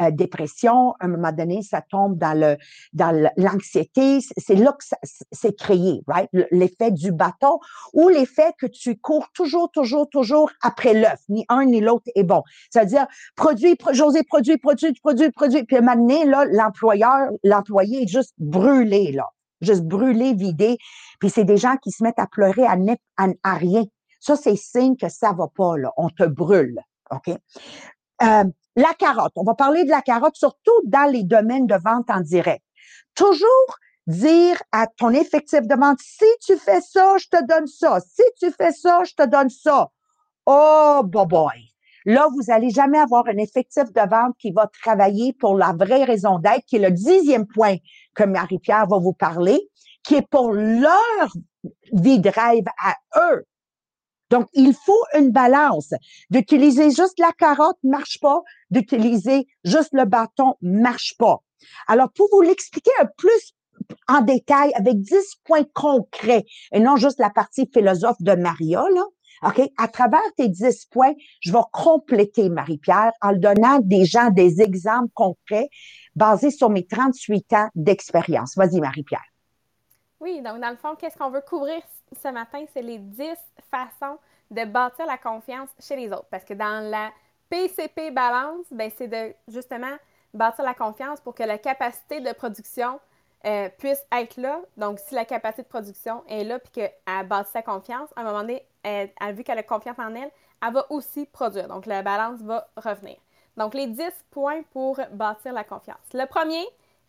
euh, 0.00 0.10
dépression, 0.10 0.94
un 1.00 1.08
moment 1.08 1.32
donné, 1.32 1.62
ça 1.62 1.82
tombe 1.82 2.18
dans 2.18 2.38
le 2.38 2.56
dans 2.92 3.30
l'anxiété. 3.36 4.20
C'est 4.36 4.54
là 4.54 4.72
que 4.72 4.84
c'est 5.32 5.56
créé, 5.56 6.02
right? 6.06 6.28
L'effet 6.50 6.90
du 6.90 7.12
bâton 7.12 7.58
ou 7.92 8.08
l'effet 8.08 8.52
que 8.58 8.66
tu 8.66 8.96
cours 8.96 9.26
toujours, 9.32 9.70
toujours, 9.70 10.08
toujours 10.08 10.50
après 10.62 10.94
l'œuf. 10.94 11.20
Ni 11.28 11.44
un 11.48 11.64
ni 11.64 11.80
l'autre 11.80 12.10
est 12.14 12.24
bon. 12.24 12.42
C'est-à-dire, 12.70 13.06
produit, 13.36 13.76
José, 13.92 14.22
produit, 14.22 14.56
produit, 14.58 14.92
produit, 15.02 15.30
produit. 15.30 15.64
Puis 15.64 15.76
à 15.76 15.80
un 15.80 15.82
moment 15.82 15.96
donné, 15.96 16.24
là, 16.24 16.44
l'employeur, 16.46 17.30
l'employé 17.44 18.02
est 18.02 18.08
juste 18.08 18.34
brûlé, 18.38 19.12
là. 19.12 19.26
Juste 19.60 19.82
brûlé, 19.82 20.32
vidé. 20.34 20.78
Puis 21.18 21.28
c'est 21.28 21.44
des 21.44 21.58
gens 21.58 21.76
qui 21.76 21.90
se 21.90 22.02
mettent 22.02 22.18
à 22.18 22.26
pleurer 22.26 22.64
à, 22.64 22.76
à, 23.18 23.26
à 23.42 23.54
rien. 23.54 23.84
Ça, 24.18 24.36
c'est 24.36 24.56
signe 24.56 24.96
que 24.96 25.08
ça 25.08 25.32
va 25.32 25.48
pas, 25.54 25.76
là. 25.76 25.92
On 25.96 26.08
te 26.08 26.24
brûle. 26.24 26.80
OK? 27.10 27.28
Euh, 28.22 28.44
la 28.76 28.94
carotte. 28.98 29.32
On 29.36 29.44
va 29.44 29.54
parler 29.54 29.84
de 29.84 29.90
la 29.90 30.02
carotte, 30.02 30.36
surtout 30.36 30.80
dans 30.84 31.10
les 31.10 31.24
domaines 31.24 31.66
de 31.66 31.74
vente 31.74 32.10
en 32.10 32.20
direct. 32.20 32.64
Toujours 33.14 33.78
dire 34.06 34.60
à 34.72 34.86
ton 34.86 35.10
effectif 35.10 35.62
de 35.62 35.74
vente, 35.74 35.98
si 36.00 36.24
tu 36.44 36.56
fais 36.56 36.80
ça, 36.80 37.16
je 37.18 37.26
te 37.28 37.46
donne 37.46 37.66
ça. 37.66 38.00
Si 38.00 38.22
tu 38.38 38.50
fais 38.50 38.72
ça, 38.72 39.02
je 39.04 39.14
te 39.14 39.26
donne 39.26 39.50
ça. 39.50 39.90
Oh, 40.46 41.02
boy, 41.04 41.26
boy. 41.26 41.70
Là, 42.06 42.28
vous 42.32 42.42
n'allez 42.48 42.70
jamais 42.70 42.98
avoir 42.98 43.26
un 43.26 43.36
effectif 43.36 43.84
de 43.92 44.08
vente 44.08 44.34
qui 44.38 44.52
va 44.52 44.68
travailler 44.82 45.34
pour 45.34 45.56
la 45.56 45.72
vraie 45.72 46.04
raison 46.04 46.38
d'être, 46.38 46.64
qui 46.66 46.76
est 46.76 46.88
le 46.88 46.90
dixième 46.90 47.46
point 47.46 47.76
que 48.14 48.24
Marie-Pierre 48.24 48.86
va 48.86 48.98
vous 48.98 49.12
parler, 49.12 49.60
qui 50.02 50.14
est 50.16 50.26
pour 50.28 50.52
leur 50.52 51.32
vie 51.92 52.18
de 52.18 52.30
à 52.30 52.96
eux. 53.32 53.44
Donc, 54.30 54.48
il 54.54 54.72
faut 54.74 55.02
une 55.18 55.30
balance. 55.30 55.92
D'utiliser 56.30 56.90
juste 56.90 57.18
la 57.18 57.32
carotte 57.32 57.78
marche 57.82 58.18
pas, 58.20 58.42
d'utiliser 58.70 59.46
juste 59.64 59.92
le 59.92 60.04
bâton 60.04 60.54
marche 60.62 61.16
pas. 61.18 61.42
Alors, 61.86 62.10
pour 62.12 62.28
vous 62.32 62.42
l'expliquer 62.42 62.90
un 63.00 63.06
plus 63.16 63.54
en 64.08 64.20
détail 64.20 64.72
avec 64.74 65.00
10 65.00 65.14
points 65.44 65.64
concrets 65.74 66.44
et 66.72 66.80
non 66.80 66.96
juste 66.96 67.18
la 67.18 67.30
partie 67.30 67.68
philosophe 67.72 68.20
de 68.20 68.34
Maria, 68.34 68.84
là, 68.94 69.04
OK? 69.42 69.62
À 69.78 69.88
travers 69.88 70.20
tes 70.36 70.48
10 70.48 70.86
points, 70.90 71.14
je 71.40 71.50
vais 71.52 71.58
compléter, 71.72 72.50
Marie-Pierre, 72.50 73.12
en 73.22 73.32
donnant 73.32 73.78
des 73.80 74.04
gens 74.04 74.30
des 74.30 74.60
exemples 74.60 75.10
concrets 75.14 75.68
basés 76.14 76.50
sur 76.50 76.68
mes 76.68 76.86
38 76.86 77.52
ans 77.54 77.68
d'expérience. 77.74 78.54
Vas-y, 78.56 78.80
Marie-Pierre. 78.80 79.24
Oui, 80.20 80.42
donc 80.42 80.60
dans 80.60 80.70
le 80.70 80.76
fond, 80.76 80.94
qu'est-ce 80.96 81.16
qu'on 81.16 81.30
veut 81.30 81.40
couvrir 81.40 81.82
ce 82.22 82.28
matin? 82.28 82.64
C'est 82.74 82.82
les 82.82 82.98
10 82.98 83.26
façons 83.70 84.18
de 84.50 84.64
bâtir 84.64 85.06
la 85.06 85.16
confiance 85.16 85.70
chez 85.80 85.96
les 85.96 86.12
autres. 86.12 86.26
Parce 86.30 86.44
que 86.44 86.52
dans 86.52 86.88
la 86.90 87.10
PCP 87.48 88.10
balance, 88.10 88.66
ben, 88.70 88.90
c'est 88.96 89.08
de 89.08 89.34
justement 89.48 89.96
bâtir 90.34 90.64
la 90.64 90.74
confiance 90.74 91.20
pour 91.20 91.34
que 91.34 91.42
la 91.42 91.56
capacité 91.56 92.20
de 92.20 92.32
production 92.32 93.00
euh, 93.46 93.70
puisse 93.78 94.04
être 94.12 94.36
là. 94.36 94.60
Donc, 94.76 94.98
si 94.98 95.14
la 95.14 95.24
capacité 95.24 95.62
de 95.62 95.68
production 95.68 96.22
est 96.28 96.44
là 96.44 96.58
puis 96.58 96.70
qu'elle 96.72 97.26
bâtit 97.26 97.50
sa 97.52 97.62
confiance, 97.62 98.10
à 98.14 98.20
un 98.20 98.24
moment 98.24 98.40
donné, 98.40 98.66
elle, 98.82 99.10
elle, 99.20 99.34
vu 99.34 99.42
qu'elle 99.42 99.58
a 99.58 99.62
confiance 99.62 99.98
en 99.98 100.14
elle, 100.14 100.30
elle 100.62 100.72
va 100.72 100.86
aussi 100.90 101.24
produire. 101.24 101.66
Donc, 101.68 101.86
la 101.86 102.02
balance 102.02 102.40
va 102.42 102.68
revenir. 102.76 103.16
Donc, 103.56 103.72
les 103.72 103.86
10 103.86 104.02
points 104.30 104.62
pour 104.72 105.00
bâtir 105.12 105.54
la 105.54 105.64
confiance. 105.64 105.96
Le 106.12 106.26
premier, 106.26 106.64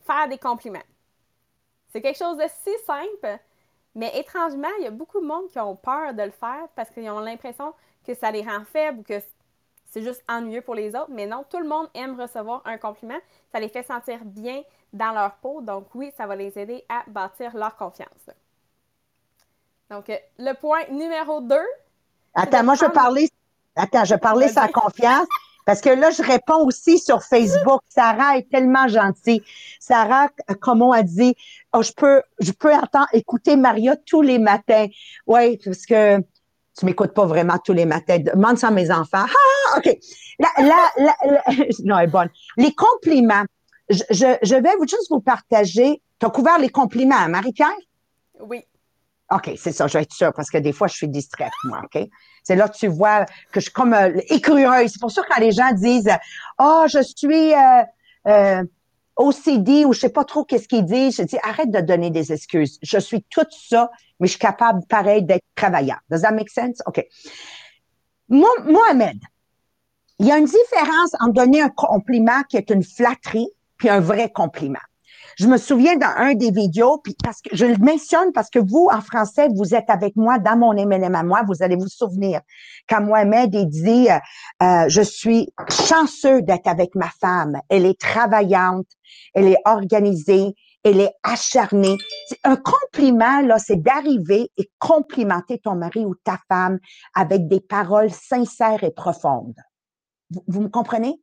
faire 0.06 0.30
des 0.30 0.38
compliments. 0.38 0.80
C'est 1.92 2.02
quelque 2.02 2.18
chose 2.18 2.38
de 2.38 2.46
si 2.64 2.72
simple, 2.86 3.40
mais 3.96 4.18
étrangement, 4.18 4.70
il 4.80 4.86
y 4.86 4.88
a 4.88 4.92
beaucoup 4.92 5.20
de 5.20 5.26
monde 5.26 5.48
qui 5.50 5.60
ont 5.60 5.76
peur 5.76 6.14
de 6.14 6.24
le 6.24 6.32
faire 6.32 6.68
parce 6.76 6.90
qu'ils 6.90 7.10
ont 7.10 7.20
l'impression 7.20 7.74
que 8.06 8.14
ça 8.14 8.32
les 8.32 8.42
rend 8.42 8.64
faibles 8.64 9.00
ou 9.00 9.04
que 9.04 9.20
c'est 9.86 10.02
juste 10.02 10.24
ennuyeux 10.30 10.62
pour 10.62 10.76
les 10.76 10.96
autres. 10.96 11.10
Mais 11.10 11.28
non, 11.28 11.44
tout 11.50 11.60
le 11.60 11.68
monde 11.68 11.90
aime 11.94 12.20
recevoir 12.20 12.62
un 12.66 12.78
compliment. 12.78 13.20
Ça 13.52 13.60
les 13.60 13.68
fait 13.68 13.84
sentir 13.84 14.20
bien 14.24 14.64
dans 14.94 15.12
leur 15.12 15.36
peau. 15.36 15.62
Donc 15.62 15.94
oui, 15.94 16.12
ça 16.16 16.26
va 16.26 16.36
les 16.36 16.58
aider 16.58 16.86
à 16.88 17.04
bâtir 17.08 17.56
leur 17.56 17.76
confiance. 17.76 18.30
Donc, 19.90 20.10
euh, 20.10 20.16
le 20.40 20.54
point 20.54 20.86
numéro 20.90 21.42
2. 21.42 21.56
Attends, 22.34 22.64
moi, 22.64 22.76
je 22.76 22.86
vais 22.86 22.92
parler. 22.92 23.30
Attends, 23.76 24.06
je 24.06 24.16
parler 24.16 24.48
sans 24.48 24.70
confiance. 24.70 25.28
Parce 25.66 25.82
que 25.82 25.90
là, 25.90 26.10
je 26.12 26.24
réponds 26.24 26.66
aussi 26.66 27.00
sur 27.00 27.24
Facebook. 27.24 27.82
Sarah 27.90 28.38
est 28.38 28.50
tellement 28.50 28.88
gentille. 28.88 29.44
Sarah, 29.80 30.30
comme 30.60 30.82
on 30.82 30.92
a 30.92 31.04
dit, 31.04 31.36
oh, 31.74 31.82
je 31.82 31.92
peux, 31.92 32.22
je 32.40 32.52
peux 32.52 32.74
entendre, 32.74 33.08
écouter 33.14 33.56
Maria 33.56 33.96
tous 33.96 34.22
les 34.22 34.40
matins. 34.40 34.88
Oui, 35.28 35.60
parce 35.64 35.86
que 35.86 36.20
tu 36.78 36.86
m'écoutes 36.86 37.14
pas 37.14 37.26
vraiment 37.26 37.58
tous 37.64 37.74
les 37.74 37.86
matins. 37.86 38.20
Demande 38.20 38.58
ça 38.58 38.70
à 38.70 38.72
mes 38.72 38.92
enfants. 38.92 39.26
Ah, 39.26 39.78
OK. 39.78 39.98
non, 41.84 41.98
elle 41.98 42.06
est 42.06 42.08
bonne. 42.08 42.30
Les 42.58 42.74
compliments. 42.74 43.44
Je, 43.90 44.38
je, 44.42 44.56
vais 44.56 44.76
vous, 44.78 44.88
juste 44.88 45.10
vous 45.10 45.20
partager. 45.20 46.02
Tu 46.20 46.26
as 46.26 46.30
couvert 46.30 46.58
les 46.60 46.70
compliments, 46.70 47.18
hein, 47.18 47.28
Marie-Pierre? 47.28 47.68
Oui. 48.40 48.64
OK, 49.32 49.52
c'est 49.58 49.72
ça, 49.72 49.88
je 49.88 49.98
vais 49.98 50.04
être 50.04 50.14
sûre, 50.14 50.34
parce 50.34 50.50
que 50.50 50.58
des 50.58 50.74
fois, 50.74 50.88
je 50.88 50.96
suis 50.96 51.08
distraite, 51.08 51.54
moi, 51.64 51.82
OK? 51.86 52.06
C'est 52.44 52.56
là 52.56 52.68
que 52.68 52.76
tu 52.76 52.88
vois 52.88 53.26
que 53.52 53.60
je 53.60 53.62
suis 53.62 53.72
comme 53.72 53.94
euh. 53.94 54.20
C'est 54.28 55.00
pour 55.00 55.12
ça 55.12 55.22
que 55.22 55.28
quand 55.30 55.40
les 55.40 55.52
gens 55.52 55.72
disent 55.72 56.10
«Ah, 56.58 56.84
oh, 56.84 56.88
je 56.88 57.02
suis 57.02 57.54
euh, 57.54 57.84
euh, 58.28 58.64
OCD» 59.16 59.86
ou 59.86 59.94
je 59.94 60.00
sais 60.00 60.10
pas 60.10 60.26
trop 60.26 60.44
qu'est-ce 60.44 60.68
qu'ils 60.68 60.86
disent, 60.86 61.16
je 61.18 61.24
dis 61.24 61.38
«Arrête 61.44 61.72
de 61.72 61.80
donner 61.80 62.10
des 62.10 62.34
excuses. 62.34 62.78
Je 62.82 62.98
suis 62.98 63.24
tout 63.30 63.46
ça, 63.50 63.90
mais 64.20 64.28
je 64.28 64.32
suis 64.32 64.40
capable, 64.40 64.86
pareil, 64.88 65.24
d'être 65.24 65.46
travailleur.» 65.56 66.00
Does 66.10 66.22
that 66.22 66.32
make 66.32 66.50
sense? 66.50 66.82
OK. 66.86 67.06
Mohamed, 68.28 69.20
il 70.20 70.28
y 70.28 70.32
a 70.32 70.38
une 70.38 70.46
différence 70.46 71.12
entre 71.20 71.34
donner 71.34 71.62
un 71.62 71.70
compliment 71.70 72.44
qui 72.50 72.58
est 72.58 72.70
une 72.70 72.84
flatterie 72.84 73.50
puis 73.78 73.90
un 73.90 74.00
vrai 74.00 74.30
compliment. 74.32 74.80
Je 75.42 75.48
me 75.48 75.58
souviens 75.58 75.96
dans 75.96 76.14
un 76.18 76.36
des 76.36 76.52
vidéos, 76.52 77.00
puis 77.00 77.16
parce 77.24 77.42
que 77.42 77.50
je 77.56 77.66
le 77.66 77.76
mentionne 77.78 78.32
parce 78.32 78.52
que 78.52 78.60
vous, 78.60 78.90
en 78.94 79.02
français, 79.02 79.48
vous 79.56 79.74
êtes 79.74 79.90
avec 79.90 80.16
moi 80.16 80.38
dans 80.38 80.56
mon 80.56 80.72
MLM 80.72 81.16
à 81.16 81.24
moi, 81.24 81.42
vous 81.48 81.64
allez 81.64 81.76
vous 81.76 81.88
souvenir 81.88 82.42
quand 82.88 83.02
Mohamed 83.02 83.56
a 83.56 83.66
dit 83.66 84.08
euh, 84.12 84.20
euh, 84.62 84.88
Je 84.88 85.02
suis 85.02 85.52
chanceux 85.68 86.44
d'être 86.44 86.68
avec 86.68 86.94
ma 86.94 87.10
femme. 87.20 87.60
Elle 87.70 87.88
est 87.88 88.00
travaillante, 88.00 88.86
elle 89.34 89.48
est 89.48 89.58
organisée, 89.66 90.54
elle 90.84 91.02
est 91.02 91.14
acharnée. 91.24 91.98
Un 92.44 92.56
compliment, 92.56 93.42
là, 93.42 93.58
c'est 93.58 93.82
d'arriver 93.82 94.52
et 94.58 94.70
complimenter 94.78 95.58
ton 95.58 95.74
mari 95.74 96.06
ou 96.06 96.14
ta 96.24 96.38
femme 96.50 96.78
avec 97.16 97.48
des 97.48 97.62
paroles 97.62 98.12
sincères 98.12 98.84
et 98.84 98.92
profondes. 98.92 99.58
vous 100.30 100.62
me 100.62 100.70
comprenez? 100.70 101.20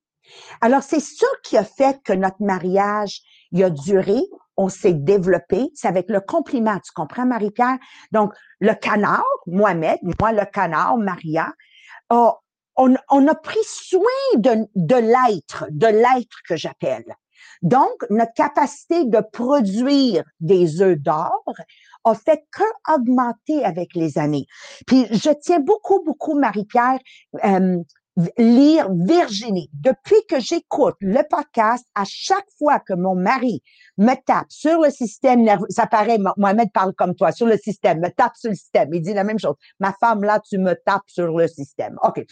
Alors, 0.61 0.83
c'est 0.83 1.01
ça 1.01 1.27
qui 1.45 1.57
a 1.57 1.65
fait 1.65 2.03
que 2.03 2.13
notre 2.13 2.41
mariage, 2.43 3.21
il 3.53 3.65
a 3.65 3.71
duré 3.71 4.21
on 4.59 4.69
s'est 4.69 4.93
développé, 4.93 5.71
c'est 5.75 5.87
avec 5.87 6.11
le 6.11 6.21
compliment, 6.21 6.79
tu 6.81 6.91
comprends, 6.93 7.25
Marie-Pierre? 7.25 7.79
Donc, 8.11 8.35
le 8.59 8.75
canard, 8.75 9.25
Mohamed, 9.47 9.99
moi, 10.21 10.33
le 10.33 10.45
canard, 10.45 10.99
Maria, 10.99 11.53
on, 12.11 12.95
a 12.95 13.35
pris 13.37 13.65
soin 13.65 14.03
de, 14.35 14.95
l'être, 14.97 15.67
de 15.71 15.87
l'être 15.87 16.39
que 16.47 16.57
j'appelle. 16.57 17.15
Donc, 17.63 18.05
notre 18.11 18.33
capacité 18.35 19.05
de 19.05 19.21
produire 19.33 20.25
des 20.41 20.83
œufs 20.83 20.99
d'or 20.99 21.45
a 22.03 22.15
fait 22.15 22.45
qu'augmenter 22.53 23.65
avec 23.65 23.95
les 23.95 24.19
années. 24.19 24.47
Puis, 24.89 25.07
je 25.13 25.31
tiens 25.41 25.61
beaucoup, 25.61 26.03
beaucoup, 26.05 26.37
Marie-Pierre, 26.37 26.99
euh, 27.45 27.79
lire 28.37 28.89
Virginie. 28.93 29.71
Depuis 29.73 30.21
que 30.29 30.41
j'écoute 30.41 30.97
le 31.01 31.23
podcast, 31.29 31.87
à 31.95 32.05
chaque 32.05 32.47
fois 32.59 32.81
que 32.81 32.95
mon 32.95 33.15
mari 33.15 33.63
me 33.97 34.15
tape 34.15 34.51
sur 34.51 34.81
le 34.81 34.91
système 34.91 35.43
nerveux, 35.43 35.67
ça 35.71 35.87
paraît, 35.87 36.19
Mohamed 36.37 36.73
parle 36.73 36.95
comme 36.95 37.15
toi, 37.15 37.33
sur 37.33 37.47
le 37.47 37.57
système, 37.57 38.01
me 38.01 38.09
tape 38.09 38.37
sur 38.37 38.51
le 38.51 38.57
système, 38.57 38.93
il 38.93 39.03
dit 39.03 39.15
la 39.15 39.25
même 39.25 39.39
chose. 39.39 39.55
Ma 39.81 39.93
femme, 40.01 40.23
là, 40.23 40.41
tu 40.41 40.59
me 40.59 40.75
tapes 40.75 41.09
sur 41.09 41.37
le 41.37 41.47
système. 41.49 41.97
OK. 42.03 42.25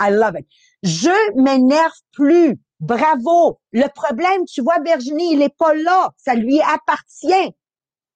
I 0.00 0.10
love 0.10 0.34
it. 0.38 0.46
Je 0.82 1.42
m'énerve 1.42 1.92
plus. 2.12 2.58
Bravo. 2.80 3.60
Le 3.72 3.88
problème, 3.94 4.44
tu 4.46 4.62
vois, 4.62 4.78
Virginie, 4.84 5.34
il 5.34 5.42
est 5.42 5.56
pas 5.56 5.74
là. 5.74 6.10
Ça 6.16 6.34
lui 6.34 6.60
appartient. 6.60 7.54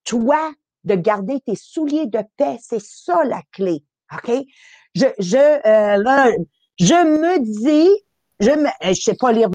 Toi, 0.04 0.52
de 0.84 0.94
garder 0.94 1.40
tes 1.40 1.56
souliers 1.56 2.06
de 2.06 2.20
paix, 2.36 2.58
c'est 2.60 2.82
ça 2.82 3.22
la 3.24 3.42
clé. 3.52 3.84
OK? 4.12 4.32
Je, 4.94 5.06
je, 5.18 5.36
euh, 5.36 6.44
je 6.78 6.94
me 6.94 7.38
dis, 7.40 7.90
je 8.40 8.50
me, 8.50 8.68
je 8.82 9.00
sais 9.00 9.14
pas 9.14 9.32
lire. 9.32 9.48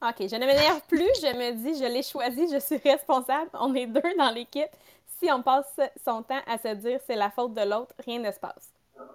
OK, 0.00 0.14
je 0.20 0.36
ne 0.36 0.46
m'énerve 0.46 0.80
plus, 0.88 1.10
je 1.20 1.36
me 1.36 1.52
dis, 1.54 1.78
je 1.78 1.92
l'ai 1.92 2.04
choisi, 2.04 2.46
je 2.52 2.60
suis 2.60 2.76
responsable, 2.76 3.50
on 3.54 3.74
est 3.74 3.86
deux 3.86 4.14
dans 4.16 4.30
l'équipe. 4.30 4.70
Si 5.20 5.30
on 5.32 5.42
passe 5.42 5.74
son 6.04 6.22
temps 6.22 6.40
à 6.46 6.58
se 6.58 6.74
dire 6.74 7.00
c'est 7.06 7.16
la 7.16 7.30
faute 7.30 7.52
de 7.54 7.62
l'autre, 7.62 7.92
rien 8.04 8.20
ne 8.20 8.30
se 8.30 8.38
passe. 8.38 8.70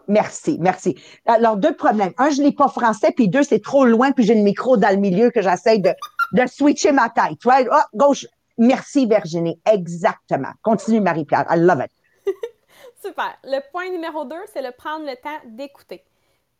Merci, 0.08 0.58
merci. 0.60 1.02
Alors, 1.26 1.56
deux 1.56 1.76
problèmes. 1.76 2.12
Un, 2.18 2.30
je 2.30 2.42
n'ai 2.42 2.52
pas 2.52 2.68
français, 2.68 3.12
puis 3.16 3.30
deux, 3.30 3.44
c'est 3.44 3.62
trop 3.62 3.86
loin, 3.86 4.12
puis 4.12 4.26
j'ai 4.26 4.36
le 4.36 4.42
micro 4.42 4.76
dans 4.76 4.90
le 4.90 4.98
milieu 4.98 5.30
que 5.30 5.42
j'essaie 5.42 5.80
de, 5.80 5.94
de 6.34 6.48
switcher 6.48 6.92
ma 6.92 7.10
tête. 7.10 7.42
Vois, 7.44 7.62
oh, 7.72 7.98
gauche. 7.98 8.26
Merci, 8.58 9.06
Virginie. 9.06 9.60
Exactement. 9.66 10.52
Continue, 10.62 11.00
Marie-Pierre. 11.00 11.46
I 11.50 11.58
love 11.58 11.82
it. 11.84 11.92
Super. 13.04 13.38
Le 13.44 13.60
point 13.72 13.90
numéro 13.90 14.24
deux, 14.24 14.42
c'est 14.54 14.62
le 14.62 14.72
prendre 14.72 15.06
le 15.06 15.16
temps 15.18 15.40
d'écouter. 15.46 16.04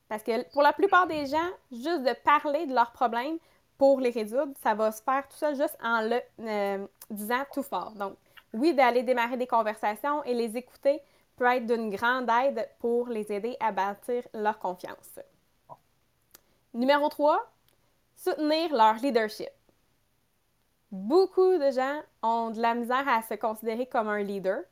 Parce 0.10 0.24
que 0.24 0.44
pour 0.52 0.62
la 0.62 0.74
plupart 0.74 1.08
des 1.08 1.26
gens, 1.26 1.50
juste 1.72 2.04
de 2.04 2.14
parler 2.22 2.66
de 2.66 2.74
leurs 2.74 2.92
problèmes 2.92 3.38
pour 3.78 4.02
les 4.02 4.10
résoudre, 4.10 4.52
ça 4.62 4.74
va 4.74 4.92
se 4.92 5.02
faire 5.02 5.26
tout 5.30 5.38
ça 5.38 5.54
juste 5.54 5.78
en 5.82 6.02
le 6.02 6.22
euh, 6.42 6.86
disant 7.10 7.44
tout 7.54 7.64
fort. 7.64 7.92
Donc, 7.92 8.18
oui, 8.54 8.74
d'aller 8.74 9.04
démarrer 9.04 9.38
des 9.38 9.48
conversations 9.48 10.22
et 10.26 10.34
les 10.34 10.58
écouter 10.58 11.02
peut 11.38 11.46
être 11.46 11.66
d'une 11.66 11.90
grande 11.90 12.30
aide 12.30 12.70
pour 12.80 13.08
les 13.08 13.32
aider 13.32 13.56
à 13.62 13.72
bâtir 13.72 14.24
leur 14.34 14.60
confiance. 14.60 15.20
Numéro 16.74 17.08
3, 17.08 17.40
soutenir 18.18 18.74
leur 18.74 18.96
leadership. 18.96 19.50
Beaucoup 20.92 21.58
de 21.58 21.72
gens 21.72 22.02
ont 22.22 22.50
de 22.50 22.62
la 22.62 22.76
misère 22.76 23.08
à 23.08 23.22
se 23.22 23.36
considérer 23.36 23.86
comme 23.86 24.10
un 24.10 24.22
leader 24.22 24.64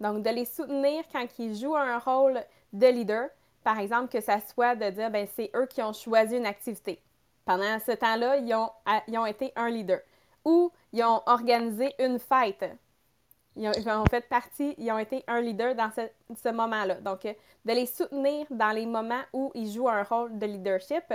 donc, 0.00 0.22
de 0.22 0.30
les 0.30 0.44
soutenir 0.44 1.04
quand 1.12 1.26
ils 1.38 1.56
jouent 1.56 1.76
un 1.76 1.98
rôle 1.98 2.40
de 2.72 2.86
leader. 2.86 3.28
Par 3.64 3.78
exemple, 3.78 4.08
que 4.08 4.20
ça 4.20 4.40
soit 4.40 4.76
de 4.76 4.90
dire, 4.90 5.10
ben 5.10 5.26
c'est 5.34 5.50
eux 5.54 5.66
qui 5.66 5.82
ont 5.82 5.92
choisi 5.92 6.36
une 6.36 6.46
activité. 6.46 7.02
Pendant 7.44 7.78
ce 7.80 7.92
temps-là, 7.92 8.36
ils 8.36 8.54
ont, 8.54 8.70
ils 9.08 9.18
ont 9.18 9.26
été 9.26 9.52
un 9.56 9.68
leader. 9.68 10.00
Ou 10.44 10.70
ils 10.92 11.02
ont 11.02 11.22
organisé 11.26 11.94
une 11.98 12.18
fête. 12.18 12.64
Ils 13.56 13.68
ont, 13.68 14.04
fait 14.08 14.20
partie, 14.28 14.74
ils 14.78 14.92
ont 14.92 14.98
été 14.98 15.24
un 15.26 15.40
leader 15.40 15.74
dans 15.74 15.90
ce, 15.90 16.02
ce 16.36 16.48
moment-là. 16.50 16.94
Donc, 17.00 17.22
de 17.22 17.72
les 17.72 17.86
soutenir 17.86 18.46
dans 18.50 18.70
les 18.70 18.86
moments 18.86 19.22
où 19.32 19.50
ils 19.54 19.72
jouent 19.72 19.88
un 19.88 20.04
rôle 20.04 20.38
de 20.38 20.46
leadership. 20.46 21.12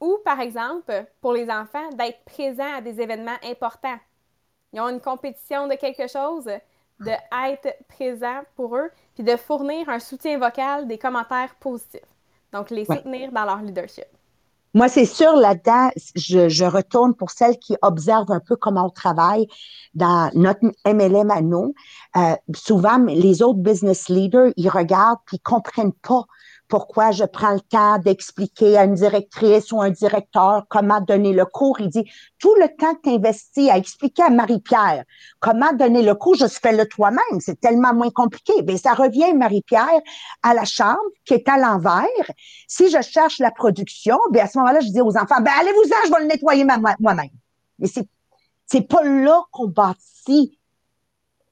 Ou, 0.00 0.18
par 0.22 0.40
exemple, 0.40 1.06
pour 1.22 1.32
les 1.32 1.48
enfants, 1.50 1.88
d'être 1.94 2.22
présents 2.24 2.74
à 2.76 2.80
des 2.82 3.00
événements 3.00 3.38
importants. 3.42 3.98
Ils 4.74 4.80
ont 4.80 4.88
une 4.88 5.00
compétition 5.00 5.66
de 5.66 5.74
quelque 5.74 6.08
chose, 6.08 6.50
de 7.04 7.12
être 7.48 7.76
présent 7.88 8.40
pour 8.56 8.76
eux, 8.76 8.90
puis 9.14 9.24
de 9.24 9.36
fournir 9.36 9.88
un 9.88 9.98
soutien 9.98 10.38
vocal, 10.38 10.86
des 10.86 10.98
commentaires 10.98 11.54
positifs. 11.60 12.00
Donc, 12.52 12.70
les 12.70 12.84
soutenir 12.84 13.32
dans 13.32 13.44
leur 13.44 13.62
leadership. 13.62 14.06
Moi, 14.74 14.88
c'est 14.88 15.04
sûr, 15.04 15.36
là-dedans, 15.36 15.90
je, 16.14 16.48
je, 16.48 16.64
retourne 16.64 17.14
pour 17.14 17.30
celles 17.30 17.58
qui 17.58 17.76
observent 17.82 18.32
un 18.32 18.40
peu 18.40 18.56
comment 18.56 18.86
on 18.86 18.90
travaille 18.90 19.46
dans 19.94 20.30
notre 20.34 20.64
MLM 20.86 21.30
à 21.30 21.42
nous. 21.42 21.74
Euh, 22.16 22.34
souvent, 22.54 22.96
les 22.98 23.42
autres 23.42 23.58
business 23.58 24.08
leaders, 24.08 24.52
ils 24.56 24.70
regardent 24.70 25.18
puis 25.26 25.36
ils 25.36 25.42
comprennent 25.42 25.92
pas 25.92 26.24
pourquoi 26.72 27.10
je 27.10 27.24
prends 27.24 27.52
le 27.52 27.60
temps 27.60 27.98
d'expliquer 27.98 28.78
à 28.78 28.84
une 28.84 28.94
directrice 28.94 29.72
ou 29.72 29.82
un 29.82 29.90
directeur 29.90 30.64
comment 30.70 31.02
donner 31.02 31.34
le 31.34 31.44
cours. 31.44 31.78
Il 31.80 31.90
dit, 31.90 32.10
tout 32.38 32.54
le 32.54 32.66
temps 32.68 32.94
que 32.94 33.02
tu 33.02 33.10
investis 33.10 33.68
à 33.68 33.76
expliquer 33.76 34.22
à 34.22 34.30
Marie-Pierre 34.30 35.04
comment 35.38 35.74
donner 35.74 36.00
le 36.00 36.14
cours, 36.14 36.34
je 36.34 36.46
fais-le 36.46 36.88
toi-même. 36.88 37.40
C'est 37.40 37.60
tellement 37.60 37.92
moins 37.92 38.08
compliqué. 38.08 38.54
Mais 38.66 38.78
ça 38.78 38.94
revient, 38.94 39.34
Marie-Pierre, 39.34 40.00
à 40.42 40.54
la 40.54 40.64
chambre 40.64 40.96
qui 41.26 41.34
est 41.34 41.46
à 41.46 41.58
l'envers. 41.58 42.06
Si 42.66 42.90
je 42.90 43.02
cherche 43.02 43.38
la 43.38 43.50
production, 43.50 44.18
bien 44.30 44.44
à 44.44 44.48
ce 44.48 44.56
moment-là, 44.56 44.80
je 44.80 44.88
dis 44.88 45.02
aux 45.02 45.18
enfants, 45.18 45.42
ben 45.42 45.52
allez-vous-en, 45.60 46.06
je 46.06 46.10
vais 46.10 46.20
le 46.20 46.26
nettoyer 46.26 46.64
moi-même. 46.64 47.28
Mais 47.80 47.86
c'est, 47.86 48.08
c'est 48.64 48.88
pas 48.88 49.04
là 49.04 49.42
qu'on 49.50 49.68
bâtit 49.68 50.58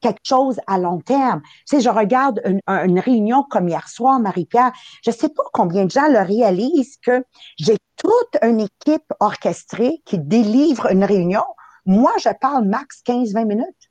quelque 0.01 0.25
chose 0.25 0.59
à 0.67 0.79
long 0.79 1.01
terme. 1.01 1.41
Tu 1.69 1.77
sais, 1.77 1.81
je 1.81 1.91
regarde 1.91 2.41
une, 2.45 3.01
réunion 3.01 3.45
comme 3.49 3.69
hier 3.69 3.89
soir, 3.89 4.19
Marie-Pierre, 4.21 4.73
je 5.05 5.11
sais 5.11 5.29
pas 5.29 5.45
combien 5.53 5.85
de 5.85 5.91
gens 5.91 6.09
le 6.09 6.21
réalisent 6.21 6.97
que 7.03 7.25
j'ai 7.59 7.77
toute 7.97 8.43
une 8.43 8.61
équipe 8.61 9.13
orchestrée 9.21 10.03
qui 10.05 10.19
délivre 10.19 10.91
une 10.91 11.05
réunion. 11.05 11.45
Moi, 11.87 12.13
je 12.19 12.31
parle 12.41 12.65
max 12.67 13.03
15-20 13.07 13.47
minutes. 13.47 13.91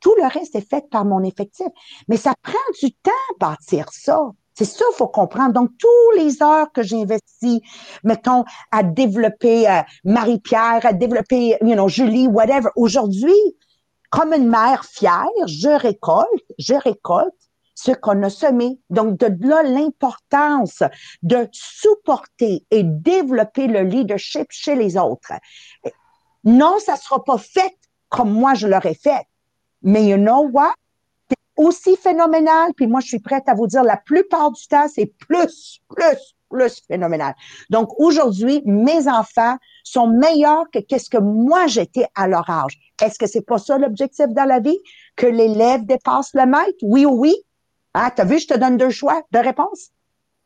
Tout 0.00 0.14
le 0.16 0.26
reste 0.26 0.54
est 0.54 0.68
fait 0.68 0.88
par 0.90 1.04
mon 1.04 1.22
effectif. 1.22 1.66
Mais 2.08 2.16
ça 2.16 2.34
prend 2.42 2.54
du 2.82 2.92
temps 2.92 3.10
bâtir 3.38 3.86
ça. 3.92 4.30
C'est 4.54 4.64
ça, 4.64 4.84
faut 4.94 5.08
comprendre. 5.08 5.54
Donc, 5.54 5.70
tous 5.78 6.18
les 6.18 6.42
heures 6.42 6.70
que 6.72 6.82
j'investis, 6.82 7.60
mettons, 8.04 8.44
à 8.70 8.82
développer 8.82 9.68
euh, 9.68 9.80
Marie-Pierre, 10.04 10.84
à 10.84 10.92
développer, 10.92 11.56
you 11.62 11.74
know, 11.74 11.88
Julie, 11.88 12.26
whatever, 12.26 12.68
aujourd'hui, 12.76 13.32
comme 14.10 14.32
une 14.32 14.48
mère 14.48 14.84
fière, 14.84 15.26
je 15.46 15.68
récolte, 15.68 16.44
je 16.58 16.74
récolte 16.74 17.34
ce 17.74 17.92
qu'on 17.92 18.22
a 18.22 18.30
semé. 18.30 18.78
Donc, 18.90 19.18
de 19.18 19.48
là, 19.48 19.62
l'importance 19.62 20.82
de 21.22 21.48
supporter 21.52 22.66
et 22.70 22.82
développer 22.82 23.68
le 23.68 23.82
leadership 23.82 24.48
chez 24.50 24.74
les 24.74 24.98
autres. 24.98 25.32
Non, 26.44 26.76
ça 26.78 26.96
sera 26.96 27.24
pas 27.24 27.38
fait 27.38 27.78
comme 28.10 28.32
moi 28.32 28.54
je 28.54 28.66
l'aurais 28.66 28.94
fait. 28.94 29.24
Mais 29.82 30.04
you 30.04 30.18
know 30.18 30.50
what? 30.52 30.74
Aussi 31.60 31.94
phénoménal. 31.96 32.72
Puis 32.74 32.86
moi, 32.86 33.00
je 33.00 33.08
suis 33.08 33.18
prête 33.18 33.46
à 33.46 33.52
vous 33.52 33.66
dire, 33.66 33.82
la 33.82 33.98
plupart 33.98 34.50
du 34.50 34.66
temps, 34.66 34.88
c'est 34.88 35.12
plus, 35.18 35.82
plus, 35.94 36.34
plus 36.48 36.80
phénoménal. 36.88 37.34
Donc, 37.68 37.90
aujourd'hui, 38.00 38.62
mes 38.64 39.06
enfants 39.08 39.58
sont 39.84 40.06
meilleurs 40.06 40.70
que 40.72 40.78
qu'est-ce 40.78 41.10
que 41.10 41.18
moi 41.18 41.66
j'étais 41.66 42.06
à 42.14 42.28
leur 42.28 42.48
âge. 42.48 42.78
Est-ce 43.02 43.18
que 43.18 43.26
c'est 43.26 43.44
pas 43.44 43.58
ça 43.58 43.76
l'objectif 43.76 44.28
dans 44.28 44.46
la 44.46 44.60
vie? 44.60 44.78
Que 45.16 45.26
l'élève 45.26 45.84
dépasse 45.84 46.32
le 46.32 46.46
maître? 46.46 46.78
Oui 46.80 47.04
ou 47.04 47.20
oui? 47.20 47.36
Ah, 47.92 48.10
t'as 48.10 48.24
vu, 48.24 48.38
je 48.38 48.46
te 48.46 48.54
donne 48.54 48.78
deux 48.78 48.88
choix 48.88 49.22
de 49.30 49.38
réponse? 49.38 49.90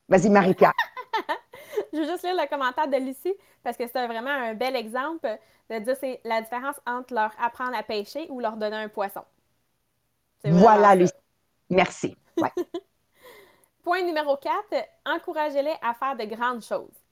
Vas-y, 0.08 0.30
Marie-Pierre. 0.30 0.72
je 1.92 1.98
veux 1.98 2.06
juste 2.06 2.24
lire 2.24 2.34
le 2.34 2.48
commentaire 2.48 2.88
de 2.88 2.96
Lucie 2.96 3.34
parce 3.62 3.76
que 3.76 3.84
c'est 3.86 4.06
vraiment 4.08 4.30
un 4.30 4.54
bel 4.54 4.74
exemple 4.74 5.38
de 5.70 5.78
dire 5.78 5.96
c'est 6.00 6.20
la 6.24 6.42
différence 6.42 6.76
entre 6.88 7.14
leur 7.14 7.30
apprendre 7.40 7.76
à 7.76 7.84
pêcher 7.84 8.26
ou 8.30 8.40
leur 8.40 8.56
donner 8.56 8.76
un 8.76 8.88
poisson. 8.88 9.22
Voilà, 10.44 10.94
Lucie. 10.94 11.12
Merci. 11.70 12.16
Point 13.82 14.02
numéro 14.02 14.36
4, 14.36 14.54
encouragez-les 15.06 15.74
à 15.82 15.94
faire 15.94 16.16
de 16.16 16.24
grandes 16.24 16.62
choses. 16.62 17.04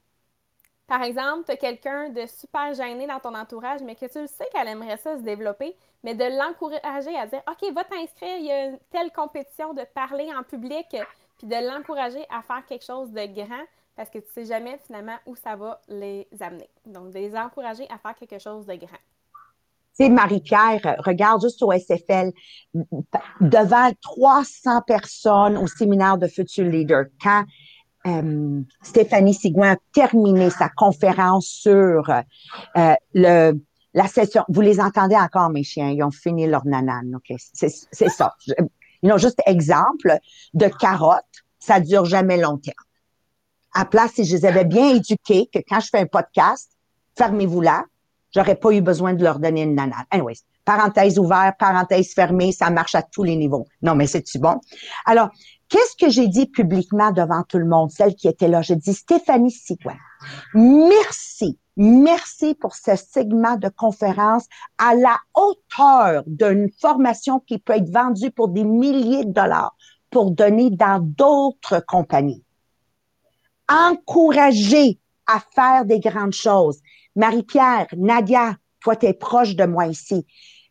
Par 0.87 1.01
exemple, 1.03 1.45
tu 1.45 1.51
as 1.51 1.57
quelqu'un 1.57 2.09
de 2.09 2.25
super 2.25 2.73
gêné 2.73 3.07
dans 3.07 3.19
ton 3.19 3.33
entourage, 3.35 3.81
mais 3.81 3.95
que 3.95 4.05
tu 4.05 4.19
le 4.19 4.27
sais 4.27 4.47
qu'elle 4.51 4.67
aimerait 4.67 4.97
ça 4.97 5.17
se 5.17 5.21
développer, 5.21 5.75
mais 6.03 6.13
de 6.13 6.25
l'encourager 6.25 7.15
à 7.17 7.25
dire 7.25 7.41
OK, 7.47 7.71
va 7.73 7.83
t'inscrire, 7.83 8.37
il 8.37 8.45
y 8.45 8.51
a 8.51 8.65
une 8.65 8.79
telle 8.91 9.11
compétition 9.11 9.73
de 9.73 9.83
parler 9.93 10.31
en 10.33 10.43
public, 10.43 10.87
puis 11.37 11.47
de 11.47 11.67
l'encourager 11.67 12.25
à 12.29 12.41
faire 12.41 12.65
quelque 12.65 12.85
chose 12.85 13.11
de 13.11 13.25
grand 13.25 13.63
parce 13.95 14.09
que 14.09 14.17
tu 14.17 14.25
ne 14.25 14.31
sais 14.31 14.45
jamais 14.45 14.77
finalement 14.85 15.17
où 15.25 15.35
ça 15.35 15.55
va 15.55 15.79
les 15.87 16.27
amener. 16.39 16.69
Donc, 16.85 17.11
de 17.11 17.19
les 17.19 17.35
encourager 17.35 17.87
à 17.89 17.97
faire 17.97 18.15
quelque 18.15 18.39
chose 18.39 18.65
de 18.65 18.75
grand. 18.75 18.97
Tu 19.97 20.05
sais, 20.05 20.09
Marie-Pierre, 20.09 20.97
regarde 20.99 21.41
juste 21.41 21.61
au 21.61 21.71
SFL, 21.71 22.31
devant 23.41 23.91
300 24.01 24.81
personnes 24.87 25.57
au 25.57 25.67
séminaire 25.67 26.17
de 26.17 26.27
Future 26.27 26.65
Leader, 26.65 27.05
quand 27.21 27.43
euh, 28.07 28.61
Stéphanie 28.81 29.33
Sigouin 29.33 29.73
a 29.73 29.77
terminé 29.93 30.49
sa 30.49 30.69
conférence 30.69 31.45
sur 31.45 32.09
euh, 32.09 32.93
le 33.13 33.53
la 33.93 34.07
session, 34.07 34.43
vous 34.49 34.61
les 34.61 34.79
entendez 34.79 35.15
encore, 35.15 35.49
mes 35.49 35.63
chiens, 35.63 35.89
ils 35.89 36.03
ont 36.03 36.11
fini 36.11 36.47
leur 36.47 36.65
nanane, 36.65 37.15
OK? 37.15 37.37
C'est 37.53 37.69
ça. 38.09 38.35
Ils 39.03 39.11
ont 39.11 39.17
juste 39.17 39.39
exemple 39.45 40.17
de 40.53 40.67
carottes, 40.67 41.23
ça 41.59 41.79
dure 41.79 42.05
jamais 42.05 42.37
longtemps. 42.37 42.71
À 43.73 43.85
place, 43.85 44.13
si 44.13 44.25
je 44.25 44.35
les 44.35 44.45
avais 44.45 44.65
bien 44.65 44.95
éduqués, 44.95 45.49
que 45.53 45.59
quand 45.67 45.79
je 45.79 45.89
fais 45.89 45.99
un 45.99 46.05
podcast, 46.05 46.71
fermez-vous 47.17 47.61
là, 47.61 47.85
j'aurais 48.33 48.55
pas 48.55 48.71
eu 48.71 48.81
besoin 48.81 49.13
de 49.13 49.23
leur 49.23 49.39
donner 49.39 49.63
une 49.63 49.75
nanane. 49.75 50.05
Anyways, 50.11 50.39
parenthèse 50.65 51.19
ouverte, 51.19 51.57
parenthèse 51.59 52.13
fermée, 52.13 52.51
ça 52.51 52.69
marche 52.69 52.95
à 52.95 53.01
tous 53.01 53.23
les 53.23 53.35
niveaux. 53.35 53.65
Non, 53.81 53.95
mais 53.95 54.07
c'est-tu 54.07 54.39
bon? 54.39 54.59
Alors, 55.05 55.29
qu'est-ce 55.69 55.95
que 55.95 56.11
j'ai 56.11 56.27
dit 56.27 56.47
publiquement 56.47 57.11
devant 57.11 57.43
tout 57.43 57.57
le 57.57 57.65
monde, 57.65 57.91
celle 57.91 58.15
qui 58.15 58.27
était 58.27 58.47
là? 58.47 58.61
J'ai 58.61 58.75
dit, 58.75 58.93
Stéphanie 58.93 59.51
Sigouin, 59.51 59.97
merci, 60.53 61.57
merci 61.77 62.55
pour 62.55 62.75
ce 62.75 62.95
segment 62.95 63.57
de 63.57 63.69
conférence 63.69 64.45
à 64.77 64.95
la 64.95 65.17
hauteur 65.35 66.23
d'une 66.27 66.69
formation 66.79 67.39
qui 67.39 67.59
peut 67.59 67.73
être 67.73 67.89
vendue 67.89 68.31
pour 68.31 68.49
des 68.49 68.63
milliers 68.63 69.25
de 69.25 69.31
dollars 69.31 69.75
pour 70.09 70.31
donner 70.31 70.69
dans 70.69 70.99
d'autres 71.01 71.83
compagnies. 71.85 72.43
Encourager 73.67 74.99
à 75.25 75.39
faire 75.55 75.85
des 75.85 75.99
grandes 75.99 76.33
choses. 76.33 76.79
Marie-Pierre, 77.15 77.87
Nadia, 77.95 78.55
toi, 78.81 78.95
tu 78.95 79.05
es 79.05 79.13
proche 79.13 79.55
de 79.55 79.65
moi 79.65 79.87
ici. 79.87 80.25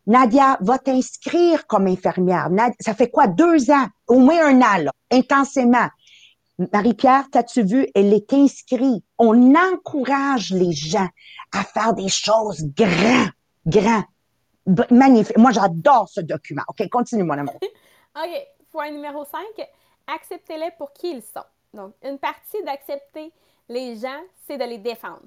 Nadia, 0.05 0.57
va 0.61 0.77
t'inscrire 0.77 1.65
comme 1.67 1.87
infirmière. 1.87 2.49
ça 2.79 2.93
fait 2.93 3.09
quoi, 3.09 3.27
deux 3.27 3.71
ans, 3.71 3.87
au 4.07 4.19
moins 4.19 4.47
un 4.47 4.61
an, 4.61 4.77
là, 4.83 4.91
intensément. 5.11 5.87
Marie-Pierre, 6.71 7.25
t'as-tu 7.31 7.63
vu, 7.63 7.87
elle 7.95 8.13
est 8.13 8.31
inscrite. 8.33 9.03
On 9.17 9.55
encourage 9.55 10.51
les 10.51 10.73
gens 10.73 11.07
à 11.51 11.63
faire 11.63 11.93
des 11.93 12.09
choses 12.09 12.63
grands, 12.75 13.29
grands, 13.65 14.03
magnifiques. 14.91 15.37
Moi, 15.37 15.51
j'adore 15.51 16.09
ce 16.09 16.21
document. 16.21 16.63
OK, 16.67 16.87
continue, 16.89 17.23
mon 17.23 17.37
amour. 17.37 17.59
OK, 18.15 18.47
point 18.71 18.91
numéro 18.91 19.25
5, 19.25 19.41
acceptez-les 20.07 20.71
pour 20.77 20.93
qui 20.93 21.11
ils 21.11 21.23
sont. 21.23 21.45
Donc, 21.73 21.93
une 22.03 22.19
partie 22.19 22.61
d'accepter 22.63 23.31
les 23.69 23.95
gens, 23.95 24.21
c'est 24.45 24.57
de 24.57 24.65
les 24.65 24.77
défendre. 24.77 25.23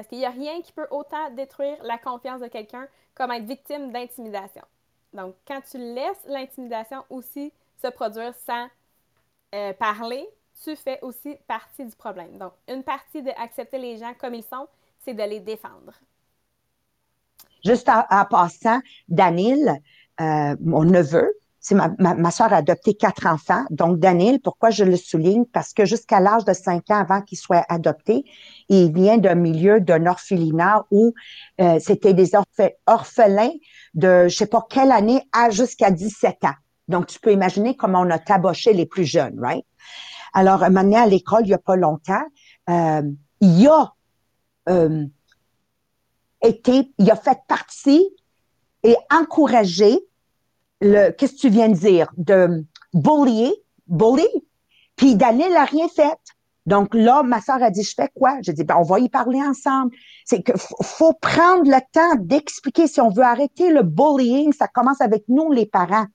Parce 0.00 0.08
qu'il 0.08 0.16
n'y 0.20 0.24
a 0.24 0.30
rien 0.30 0.62
qui 0.62 0.72
peut 0.72 0.86
autant 0.90 1.28
détruire 1.32 1.76
la 1.82 1.98
confiance 1.98 2.40
de 2.40 2.46
quelqu'un 2.46 2.88
comme 3.14 3.32
être 3.32 3.44
victime 3.44 3.92
d'intimidation. 3.92 4.62
Donc, 5.12 5.34
quand 5.46 5.60
tu 5.70 5.76
laisses 5.76 6.24
l'intimidation 6.26 7.04
aussi 7.10 7.52
se 7.82 7.88
produire 7.88 8.34
sans 8.34 8.66
euh, 9.54 9.74
parler, 9.74 10.26
tu 10.64 10.74
fais 10.74 10.98
aussi 11.02 11.36
partie 11.46 11.84
du 11.84 11.94
problème. 11.94 12.38
Donc, 12.38 12.54
une 12.66 12.82
partie 12.82 13.22
d'accepter 13.22 13.76
les 13.76 13.98
gens 13.98 14.14
comme 14.18 14.32
ils 14.32 14.42
sont, 14.42 14.68
c'est 15.04 15.12
de 15.12 15.22
les 15.22 15.40
défendre. 15.40 15.92
Juste 17.62 17.90
en, 17.90 18.24
passant, 18.24 18.80
Danil, 19.06 19.68
euh, 20.18 20.56
mon 20.62 20.84
neveu, 20.84 21.30
c'est 21.60 21.74
ma, 21.74 21.90
ma, 21.98 22.30
soeur 22.30 22.52
a 22.54 22.56
adopté 22.56 22.94
quatre 22.94 23.26
enfants. 23.26 23.64
Donc, 23.68 23.98
Daniel, 23.98 24.40
pourquoi 24.40 24.70
je 24.70 24.82
le 24.82 24.96
souligne? 24.96 25.44
Parce 25.44 25.74
que 25.74 25.84
jusqu'à 25.84 26.18
l'âge 26.18 26.46
de 26.46 26.54
cinq 26.54 26.90
ans 26.90 27.00
avant 27.00 27.20
qu'il 27.20 27.36
soit 27.36 27.64
adopté, 27.68 28.24
il 28.70 28.92
vient 28.92 29.18
d'un 29.18 29.34
milieu 29.34 29.78
d'un 29.78 30.06
orphelinat 30.06 30.86
où 30.90 31.12
euh, 31.60 31.78
c'était 31.78 32.14
des 32.14 32.32
orphelins 32.86 33.52
de 33.92 34.26
je 34.28 34.34
sais 34.34 34.46
pas 34.46 34.66
quelle 34.70 34.90
année 34.90 35.22
à 35.32 35.50
jusqu'à 35.50 35.90
17 35.90 36.44
ans. 36.44 36.54
Donc, 36.88 37.06
tu 37.06 37.20
peux 37.20 37.32
imaginer 37.32 37.76
comment 37.76 38.00
on 38.00 38.10
a 38.10 38.18
taboché 38.18 38.72
les 38.72 38.86
plus 38.86 39.04
jeunes, 39.04 39.38
right? 39.38 39.64
Alors, 40.32 40.62
un 40.62 40.92
à 40.92 41.06
l'école, 41.06 41.42
il 41.44 41.48
n'y 41.48 41.54
a 41.54 41.58
pas 41.58 41.76
longtemps, 41.76 42.24
euh, 42.70 43.02
il 43.40 43.68
a 43.68 43.94
euh, 44.68 45.04
été, 46.42 46.90
il 46.98 47.10
a 47.10 47.16
fait 47.16 47.38
partie 47.46 48.08
et 48.82 48.96
encouragé 49.10 49.98
le, 50.80 51.10
qu'est-ce 51.10 51.34
que 51.34 51.40
tu 51.40 51.50
viens 51.50 51.68
de 51.68 51.74
dire, 51.74 52.10
de 52.16 52.64
bullier, 52.92 53.52
bully, 53.86 54.28
puis 54.96 55.16
Daniel 55.16 55.52
n'a 55.52 55.64
rien 55.64 55.88
fait. 55.88 56.18
Donc 56.66 56.94
là, 56.94 57.22
ma 57.22 57.40
soeur 57.40 57.62
a 57.62 57.70
dit, 57.70 57.82
je 57.82 57.94
fais 57.94 58.10
quoi? 58.14 58.36
J'ai 58.42 58.52
dit, 58.52 58.64
ben, 58.64 58.76
on 58.78 58.82
va 58.82 59.00
y 59.00 59.08
parler 59.08 59.40
ensemble. 59.40 59.96
C'est 60.24 60.42
que 60.42 60.52
faut 60.56 61.14
prendre 61.14 61.64
le 61.64 61.80
temps 61.92 62.20
d'expliquer 62.20 62.86
si 62.86 63.00
on 63.00 63.08
veut 63.08 63.24
arrêter 63.24 63.70
le 63.70 63.82
bullying, 63.82 64.52
ça 64.52 64.68
commence 64.68 65.00
avec 65.00 65.24
nous, 65.28 65.50
les 65.52 65.66
parents. 65.66 66.06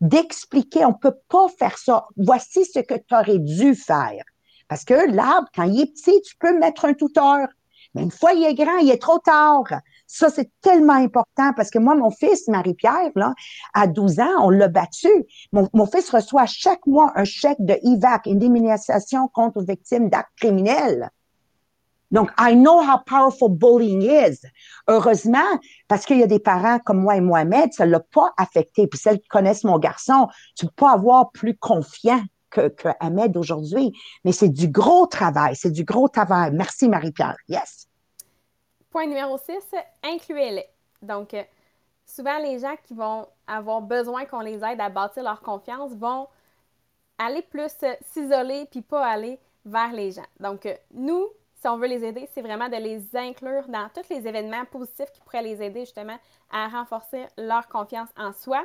D'expliquer, 0.00 0.84
on 0.84 0.92
peut 0.92 1.16
pas 1.28 1.48
faire 1.48 1.78
ça. 1.78 2.06
Voici 2.16 2.64
ce 2.64 2.80
que 2.80 2.94
tu 2.94 3.14
aurais 3.14 3.38
dû 3.38 3.74
faire. 3.74 4.22
Parce 4.68 4.84
que 4.84 4.94
l'arbre, 5.10 5.48
quand 5.54 5.64
il 5.64 5.80
est 5.80 5.92
petit, 5.92 6.20
tu 6.22 6.36
peux 6.36 6.58
mettre 6.58 6.84
un 6.84 6.94
tuteur. 6.94 7.48
Mais 7.94 8.02
une 8.02 8.10
fois 8.10 8.32
il 8.32 8.44
est 8.44 8.54
grand, 8.54 8.78
il 8.78 8.90
est 8.90 9.00
trop 9.00 9.18
tard. 9.18 9.64
Ça, 10.14 10.30
c'est 10.30 10.48
tellement 10.60 10.92
important 10.92 11.52
parce 11.56 11.70
que 11.70 11.80
moi, 11.80 11.96
mon 11.96 12.12
fils, 12.12 12.46
Marie-Pierre, 12.46 13.10
là, 13.16 13.34
à 13.74 13.88
12 13.88 14.20
ans, 14.20 14.30
on 14.42 14.50
l'a 14.50 14.68
battu. 14.68 15.08
Mon, 15.50 15.68
mon, 15.72 15.86
fils 15.86 16.08
reçoit 16.08 16.46
chaque 16.46 16.86
mois 16.86 17.10
un 17.16 17.24
chèque 17.24 17.58
de 17.58 17.76
IVAC, 17.82 18.28
indemnisation 18.28 19.26
contre 19.26 19.60
victimes 19.62 20.10
d'actes 20.10 20.30
criminels. 20.36 21.10
Donc, 22.12 22.30
I 22.38 22.54
know 22.54 22.80
how 22.80 23.00
powerful 23.04 23.48
bullying 23.48 24.02
is. 24.02 24.38
Heureusement, 24.86 25.58
parce 25.88 26.06
qu'il 26.06 26.20
y 26.20 26.22
a 26.22 26.28
des 26.28 26.38
parents 26.38 26.78
comme 26.78 27.00
moi 27.00 27.16
et 27.16 27.20
Mohamed, 27.20 27.72
ça 27.72 27.84
l'a 27.84 27.98
pas 27.98 28.32
affecté. 28.36 28.86
Puis 28.86 29.00
celles 29.00 29.18
qui 29.18 29.26
connaissent 29.26 29.64
mon 29.64 29.80
garçon, 29.80 30.28
tu 30.54 30.66
peux 30.66 30.72
pas 30.76 30.92
avoir 30.92 31.32
plus 31.32 31.56
confiant 31.56 32.22
que, 32.50 32.68
que 32.68 32.88
Ahmed 33.00 33.36
aujourd'hui. 33.36 33.90
Mais 34.24 34.30
c'est 34.30 34.48
du 34.48 34.68
gros 34.68 35.06
travail, 35.06 35.56
c'est 35.56 35.72
du 35.72 35.82
gros 35.82 36.06
travail. 36.06 36.52
Merci 36.52 36.88
Marie-Pierre. 36.88 37.34
Yes. 37.48 37.88
Point 38.94 39.08
numéro 39.08 39.36
6, 39.36 39.74
incluez-les. 40.04 40.68
Donc, 41.02 41.34
euh, 41.34 41.42
souvent, 42.06 42.38
les 42.38 42.60
gens 42.60 42.76
qui 42.84 42.94
vont 42.94 43.26
avoir 43.44 43.82
besoin 43.82 44.24
qu'on 44.24 44.38
les 44.38 44.62
aide 44.64 44.80
à 44.80 44.88
bâtir 44.88 45.24
leur 45.24 45.40
confiance 45.40 45.90
vont 45.96 46.28
aller 47.18 47.42
plus 47.42 47.72
euh, 47.82 47.92
s'isoler 48.02 48.68
puis 48.70 48.82
pas 48.82 49.04
aller 49.04 49.40
vers 49.64 49.90
les 49.90 50.12
gens. 50.12 50.26
Donc, 50.38 50.64
euh, 50.66 50.76
nous, 50.92 51.26
si 51.56 51.66
on 51.66 51.76
veut 51.76 51.88
les 51.88 52.04
aider, 52.04 52.28
c'est 52.34 52.40
vraiment 52.40 52.68
de 52.68 52.76
les 52.76 53.16
inclure 53.16 53.66
dans 53.66 53.88
tous 53.92 54.08
les 54.10 54.28
événements 54.28 54.64
positifs 54.66 55.10
qui 55.10 55.20
pourraient 55.22 55.42
les 55.42 55.60
aider 55.60 55.80
justement 55.80 56.16
à 56.52 56.68
renforcer 56.68 57.26
leur 57.36 57.66
confiance 57.66 58.10
en 58.16 58.32
soi. 58.32 58.64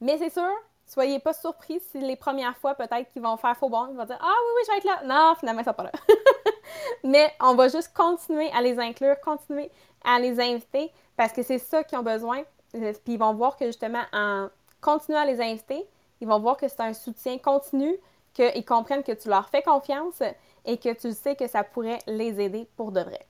Mais 0.00 0.18
c'est 0.18 0.30
sûr, 0.30 0.50
soyez 0.84 1.20
pas 1.20 1.32
surpris 1.32 1.78
si 1.78 2.00
les 2.00 2.16
premières 2.16 2.56
fois, 2.56 2.74
peut-être 2.74 3.08
qu'ils 3.12 3.22
vont 3.22 3.36
faire 3.36 3.56
faux 3.56 3.68
bon, 3.68 3.86
ils 3.88 3.96
vont 3.96 4.04
dire 4.04 4.18
Ah 4.20 4.34
oui, 4.34 4.52
oui, 4.56 4.62
je 4.66 4.72
vais 4.72 4.78
être 4.78 5.06
là. 5.06 5.06
Non, 5.06 5.36
finalement, 5.36 5.62
ça 5.62 5.72
pas 5.74 5.84
là. 5.84 5.92
Mais 7.04 7.32
on 7.40 7.54
va 7.54 7.68
juste 7.68 7.92
continuer 7.94 8.50
à 8.52 8.62
les 8.62 8.78
inclure, 8.78 9.18
continuer 9.20 9.70
à 10.04 10.18
les 10.18 10.40
inviter 10.40 10.90
parce 11.16 11.32
que 11.32 11.42
c'est 11.42 11.58
ça 11.58 11.84
qu'ils 11.84 11.98
ont 11.98 12.02
besoin. 12.02 12.42
Euh, 12.74 12.92
puis 13.04 13.14
ils 13.14 13.18
vont 13.18 13.34
voir 13.34 13.56
que 13.56 13.66
justement, 13.66 14.02
en 14.12 14.48
continuant 14.80 15.20
à 15.20 15.26
les 15.26 15.40
inviter, 15.40 15.84
ils 16.20 16.28
vont 16.28 16.38
voir 16.38 16.56
que 16.56 16.68
c'est 16.68 16.80
un 16.80 16.94
soutien 16.94 17.38
continu, 17.38 17.96
qu'ils 18.32 18.64
comprennent 18.64 19.02
que 19.02 19.12
tu 19.12 19.28
leur 19.28 19.48
fais 19.48 19.62
confiance 19.62 20.22
et 20.64 20.76
que 20.78 20.92
tu 20.92 21.12
sais 21.12 21.36
que 21.36 21.46
ça 21.46 21.64
pourrait 21.64 21.98
les 22.06 22.40
aider 22.40 22.68
pour 22.76 22.92
de 22.92 23.00
vrai. 23.00 23.26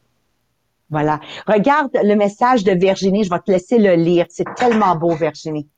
Voilà. 0.91 1.21
Regarde 1.47 1.91
le 2.03 2.15
message 2.17 2.65
de 2.65 2.73
Virginie. 2.73 3.25
Je 3.25 3.31
vais 3.31 3.39
te 3.39 3.51
laisser 3.51 3.79
le 3.79 3.95
lire. 3.95 4.27
C'est 4.29 4.55
tellement 4.57 4.97
beau, 4.97 5.15
Virginie. 5.15 5.69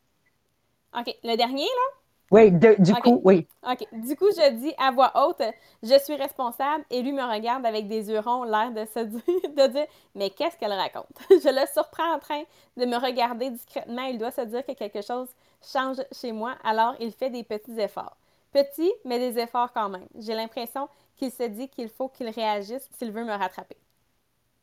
OK. 0.98 1.14
Le 1.22 1.36
dernier, 1.36 1.64
là? 1.64 2.01
Oui, 2.32 2.50
du 2.50 2.94
coup, 2.94 3.20
oui. 3.24 3.46
OK. 3.62 3.86
Du 3.92 4.16
coup, 4.16 4.28
je 4.34 4.50
dis 4.52 4.72
à 4.78 4.90
voix 4.90 5.12
haute, 5.14 5.42
je 5.82 5.98
suis 6.02 6.14
responsable 6.16 6.82
et 6.90 7.02
lui 7.02 7.12
me 7.12 7.22
regarde 7.22 7.66
avec 7.66 7.88
des 7.88 8.08
yeux 8.08 8.20
ronds, 8.20 8.44
l'air 8.44 8.72
de 8.72 8.86
se 8.86 9.00
dire, 9.04 9.22
de 9.54 9.66
dire, 9.70 9.86
mais 10.14 10.30
qu'est-ce 10.30 10.56
qu'elle 10.56 10.72
raconte? 10.72 11.10
je 11.30 11.48
le 11.60 11.66
surprends 11.70 12.14
en 12.14 12.18
train 12.18 12.42
de 12.78 12.86
me 12.86 12.96
regarder 12.96 13.50
discrètement. 13.50 14.04
Il 14.04 14.16
doit 14.16 14.30
se 14.30 14.40
dire 14.40 14.64
que 14.64 14.72
quelque 14.72 15.02
chose 15.02 15.28
change 15.62 15.98
chez 16.10 16.32
moi, 16.32 16.54
alors 16.64 16.94
il 17.00 17.12
fait 17.12 17.28
des 17.28 17.44
petits 17.44 17.78
efforts. 17.78 18.16
Petits, 18.50 18.92
mais 19.04 19.18
des 19.18 19.38
efforts 19.38 19.72
quand 19.74 19.90
même. 19.90 20.08
J'ai 20.18 20.34
l'impression 20.34 20.88
qu'il 21.16 21.30
se 21.30 21.42
dit 21.44 21.68
qu'il 21.68 21.90
faut 21.90 22.08
qu'il 22.08 22.30
réagisse 22.30 22.88
s'il 22.98 23.12
veut 23.12 23.24
me 23.24 23.32
rattraper. 23.32 23.76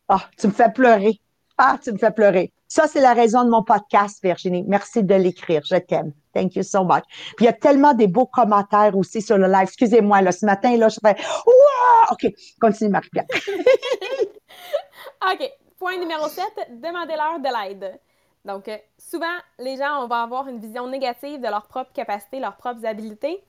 Ah, 0.09 0.29
tu 0.37 0.47
me 0.47 0.51
fais 0.51 0.71
pleurer. 0.71 1.21
Ah, 1.61 1.77
tu 1.83 1.91
me 1.91 1.97
fais 1.97 2.11
pleurer. 2.11 2.53
Ça, 2.69 2.87
c'est 2.87 3.01
la 3.01 3.13
raison 3.13 3.43
de 3.43 3.49
mon 3.49 3.63
podcast, 3.63 4.23
Virginie. 4.23 4.63
Merci 4.65 5.03
de 5.03 5.13
l'écrire. 5.13 5.61
Je 5.65 5.75
t'aime. 5.75 6.13
Thank 6.33 6.55
you 6.55 6.63
so 6.63 6.85
much. 6.85 7.03
Puis 7.35 7.41
il 7.41 7.45
y 7.45 7.49
a 7.49 7.53
tellement 7.53 7.93
des 7.93 8.07
beaux 8.07 8.27
commentaires 8.27 8.95
aussi 8.95 9.21
sur 9.21 9.37
le 9.37 9.47
live. 9.47 9.63
Excusez-moi, 9.63 10.21
là, 10.21 10.31
ce 10.31 10.45
matin, 10.45 10.77
là, 10.77 10.87
je 10.87 10.99
fais 11.05 11.17
Ouah! 11.45 12.13
OK, 12.13 12.33
continue, 12.61 12.89
Marie-Pierre. 12.91 13.25
OK. 15.33 15.51
Point 15.77 15.97
numéro 15.97 16.29
7, 16.29 16.45
demandez-leur 16.81 17.39
de 17.39 17.69
l'aide. 17.69 17.99
Donc, 18.45 18.69
euh, 18.69 18.77
souvent, 18.97 19.25
les 19.57 19.75
gens, 19.75 20.03
on 20.03 20.07
va 20.07 20.21
avoir 20.21 20.47
une 20.47 20.59
vision 20.59 20.87
négative 20.87 21.41
de 21.41 21.47
leurs 21.47 21.67
propres 21.67 21.91
capacités, 21.91 22.39
leurs 22.39 22.55
propres 22.55 22.85
habiletés. 22.85 23.43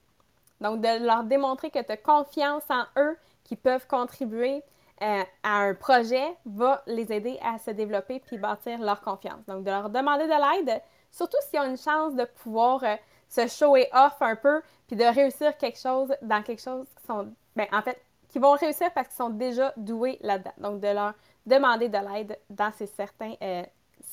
Donc, 0.61 0.81
de 0.81 1.07
leur 1.07 1.23
démontrer 1.23 1.71
que 1.71 1.81
tu 1.81 1.93
as 1.93 1.97
confiance 1.97 2.65
en 2.71 2.83
eux, 3.01 3.17
qui 3.45 3.55
peuvent 3.55 3.87
contribuer 3.87 4.65
euh, 5.03 5.23
à 5.43 5.59
un 5.63 5.75
projet, 5.75 6.37
va 6.45 6.83
les 6.87 7.13
aider 7.13 7.39
à 7.43 7.59
se 7.59 7.71
développer 7.71 8.21
puis 8.21 8.39
bâtir 8.39 8.79
leur 8.81 9.01
confiance. 9.01 9.45
Donc, 9.47 9.65
de 9.65 9.71
leur 9.71 9.91
demander 9.91 10.25
de 10.25 10.31
l'aide, 10.67 10.83
Surtout 11.11 11.37
s'ils 11.49 11.59
ont 11.59 11.65
une 11.65 11.77
chance 11.77 12.15
de 12.15 12.25
pouvoir 12.25 12.83
euh, 12.85 12.97
se 13.29 13.47
show 13.49 13.77
et 13.77 13.89
off 13.93 14.17
un 14.21 14.37
peu, 14.37 14.63
puis 14.87 14.97
de 14.97 15.05
réussir 15.05 15.57
quelque 15.57 15.79
chose 15.79 16.15
dans 16.23 16.43
quelque 16.43 16.63
chose 16.63 16.87
qui 16.97 17.07
sont, 17.07 17.33
ben, 17.57 17.67
en 17.73 17.83
fait, 17.83 18.01
qui 18.29 18.39
vont 18.39 18.53
réussir 18.53 18.93
parce 18.93 19.09
qu'ils 19.09 19.17
sont 19.17 19.31
déjà 19.31 19.73
doués 19.77 20.19
là-dedans. 20.21 20.53
Donc, 20.59 20.81
de 20.81 20.89
leur 20.89 21.15
demander 21.47 21.89
de 21.89 21.99
l'aide 21.99 22.39
dans 22.49 22.73
ces 22.73 22.87
certains, 22.87 23.35
euh, 23.43 23.65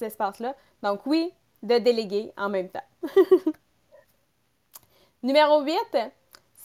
espaces-là. 0.01 0.55
Donc 0.83 1.05
oui, 1.05 1.31
de 1.63 1.77
déléguer 1.77 2.31
en 2.37 2.49
même 2.49 2.69
temps. 2.69 2.83
Numéro 5.23 5.61
8, 5.61 5.75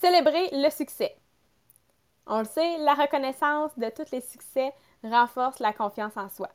célébrer 0.00 0.50
le 0.52 0.68
succès. 0.70 1.16
On 2.26 2.38
le 2.40 2.44
sait, 2.44 2.78
la 2.78 2.94
reconnaissance 2.94 3.76
de 3.76 3.88
tous 3.90 4.10
les 4.12 4.20
succès 4.20 4.72
renforce 5.02 5.58
la 5.58 5.72
confiance 5.72 6.16
en 6.16 6.28
soi. 6.28 6.48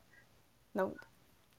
Donc, 0.75 0.95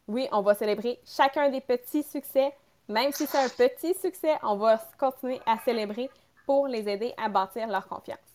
oui, 0.07 0.29
on 0.33 0.42
va 0.42 0.55
célébrer 0.55 1.01
chacun 1.05 1.51
des 1.51 1.61
petits 1.61 2.03
succès. 2.03 2.55
Même 2.88 3.12
si 3.12 3.27
c'est 3.27 3.38
un 3.38 3.49
petit 3.51 3.94
succès, 3.94 4.38
on 4.42 4.57
va 4.57 4.79
continuer 4.99 5.40
à 5.44 5.59
célébrer 5.59 6.11
pour 6.47 6.66
les 6.66 6.88
aider 6.88 7.12
à 7.18 7.29
bâtir 7.29 7.68
leur 7.68 7.87
confiance. 7.87 8.28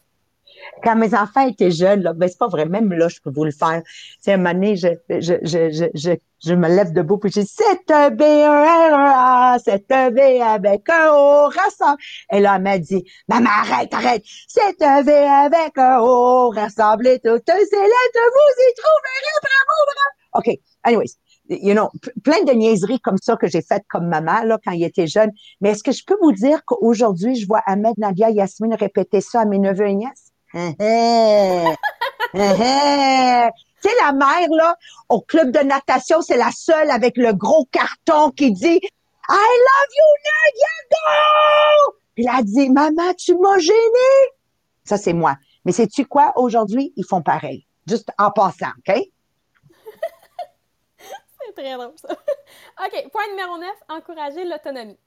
Quand 0.83 0.95
mes 0.95 1.13
enfants 1.13 1.47
étaient 1.47 1.71
jeunes, 1.71 2.01
là, 2.01 2.13
ben 2.13 2.27
c'est 2.27 2.37
pas 2.37 2.47
vrai, 2.47 2.65
même 2.65 2.91
là, 2.93 3.07
je 3.07 3.19
peux 3.21 3.31
vous 3.31 3.45
le 3.45 3.51
faire. 3.51 3.81
C'est 4.19 4.33
un 4.33 4.37
moment 4.37 4.53
donné, 4.53 4.75
je, 4.75 4.87
je, 5.09 5.35
je, 5.41 5.89
je, 5.93 6.11
je, 6.43 6.53
me 6.53 6.67
lève 6.67 6.93
debout 6.93 7.17
puis 7.17 7.31
je 7.31 7.41
dis 7.41 7.47
c'est 7.47 7.91
un 7.91 8.09
B, 8.09 8.21
un 8.21 9.55
R, 9.55 9.59
c'est 9.63 9.91
un 9.91 10.11
B 10.11 10.19
avec 10.41 10.89
un 10.89 11.11
O, 11.13 11.49
rassemble. 11.49 11.99
Et 12.31 12.39
là, 12.39 12.53
elle 12.55 12.61
m'a 12.63 12.77
dit, 12.77 13.03
maman, 13.27 13.49
arrête, 13.49 13.93
arrête, 13.93 14.23
c'est 14.47 14.81
un 14.81 15.01
V 15.01 15.13
avec 15.13 15.77
un 15.77 15.99
O, 15.99 16.49
rassemblez 16.49 17.19
toutes 17.23 17.43
ces 17.45 17.53
lettres, 17.53 18.23
vous 18.33 18.53
y 18.59 18.73
trouverez, 18.75 19.39
bravo, 19.41 19.75
bravo. 19.85 20.47
OK, 20.49 20.59
anyways 20.83 21.17
you 21.49 21.73
know, 21.73 21.89
plein 22.23 22.43
de 22.43 22.53
niaiseries 22.53 22.99
comme 22.99 23.17
ça 23.21 23.35
que 23.35 23.47
j'ai 23.47 23.61
faites 23.61 23.85
comme 23.89 24.07
maman 24.07 24.43
là 24.43 24.57
quand 24.63 24.71
il 24.71 24.83
était 24.83 25.07
jeune. 25.07 25.31
Mais 25.61 25.71
est-ce 25.71 25.83
que 25.83 25.91
je 25.91 26.03
peux 26.05 26.17
vous 26.21 26.31
dire 26.31 26.63
qu'aujourd'hui, 26.65 27.35
je 27.35 27.47
vois 27.47 27.61
Ahmed, 27.65 27.97
Nadia, 27.97 28.29
Yasmine 28.29 28.75
répéter 28.75 29.21
ça 29.21 29.41
à 29.41 29.45
mes 29.45 29.59
neveux 29.59 29.87
et 29.87 29.95
nièces? 29.95 30.32
Hein, 30.53 30.73
hein. 30.79 31.75
Hein, 32.35 33.49
tu 33.81 33.89
sais, 33.89 33.95
la 34.01 34.11
mère, 34.11 34.49
là, 34.49 34.75
au 35.09 35.21
club 35.21 35.51
de 35.51 35.59
natation, 35.59 36.21
c'est 36.21 36.37
la 36.37 36.51
seule 36.51 36.89
avec 36.91 37.17
le 37.17 37.33
gros 37.33 37.65
carton 37.71 38.31
qui 38.31 38.51
dit 38.51 38.79
I 39.29 39.29
love 39.29 39.93
you, 39.97 40.09
Nadia, 40.25 40.73
go! 40.91 41.95
Puis 42.15 42.25
elle 42.25 42.35
a 42.35 42.43
dit, 42.43 42.69
maman, 42.69 43.13
tu 43.13 43.35
m'as 43.35 43.57
gêné. 43.59 44.31
Ça, 44.83 44.97
c'est 44.97 45.13
moi. 45.13 45.37
Mais 45.65 45.71
sais-tu 45.71 46.05
quoi? 46.05 46.33
Aujourd'hui, 46.35 46.93
ils 46.95 47.05
font 47.05 47.21
pareil. 47.21 47.65
Juste 47.87 48.11
en 48.17 48.31
passant, 48.31 48.71
OK? 48.77 48.95
c'est 50.97 51.53
très 51.55 51.73
drôle, 51.73 51.93
ça. 51.95 52.09
OK, 52.85 53.11
point 53.11 53.27
numéro 53.29 53.57
9, 53.57 53.69
encourager 53.89 54.45
l'autonomie. 54.45 54.99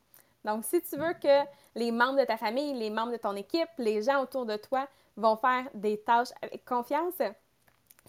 Donc, 0.44 0.64
si 0.64 0.80
tu 0.82 0.96
veux 0.96 1.12
que 1.14 1.44
les 1.74 1.92
membres 1.92 2.18
de 2.18 2.24
ta 2.24 2.36
famille, 2.36 2.74
les 2.74 2.90
membres 2.90 3.12
de 3.12 3.16
ton 3.18 3.36
équipe, 3.36 3.68
les 3.78 4.02
gens 4.02 4.22
autour 4.22 4.46
de 4.46 4.56
toi 4.56 4.88
vont 5.16 5.36
faire 5.36 5.64
des 5.74 5.98
tâches 6.00 6.32
avec 6.42 6.64
confiance, 6.64 7.14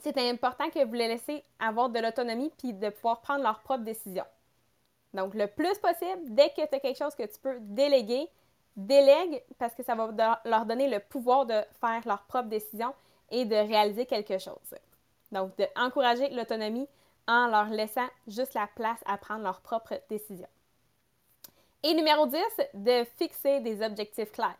c'est 0.01 0.17
important 0.17 0.69
que 0.69 0.85
vous 0.85 0.93
les 0.93 1.07
laissez 1.07 1.43
avoir 1.59 1.89
de 1.89 1.99
l'autonomie 1.99 2.51
puis 2.57 2.73
de 2.73 2.89
pouvoir 2.89 3.21
prendre 3.21 3.43
leurs 3.43 3.61
propres 3.61 3.83
décisions. 3.83 4.25
Donc, 5.13 5.33
le 5.33 5.47
plus 5.47 5.77
possible, 5.79 6.21
dès 6.25 6.49
que 6.49 6.67
tu 6.67 6.75
as 6.75 6.79
quelque 6.79 6.97
chose 6.97 7.15
que 7.15 7.23
tu 7.23 7.39
peux 7.39 7.57
déléguer, 7.61 8.27
délègue 8.75 9.41
parce 9.57 9.73
que 9.73 9.83
ça 9.83 9.95
va 9.95 10.41
leur 10.45 10.65
donner 10.65 10.87
le 10.87 10.99
pouvoir 10.99 11.45
de 11.45 11.61
faire 11.81 12.01
leurs 12.05 12.23
propres 12.23 12.49
décisions 12.49 12.93
et 13.31 13.45
de 13.45 13.55
réaliser 13.55 14.05
quelque 14.05 14.37
chose. 14.37 14.75
Donc, 15.31 15.51
d'encourager 15.57 16.29
l'autonomie 16.29 16.87
en 17.27 17.47
leur 17.47 17.69
laissant 17.69 18.07
juste 18.27 18.53
la 18.53 18.67
place 18.67 18.99
à 19.05 19.17
prendre 19.17 19.43
leurs 19.43 19.61
propres 19.61 19.99
décisions. 20.09 20.47
Et 21.83 21.93
numéro 21.93 22.27
10, 22.27 22.39
de 22.73 23.03
fixer 23.17 23.59
des 23.59 23.81
objectifs 23.81 24.31
clairs. 24.31 24.55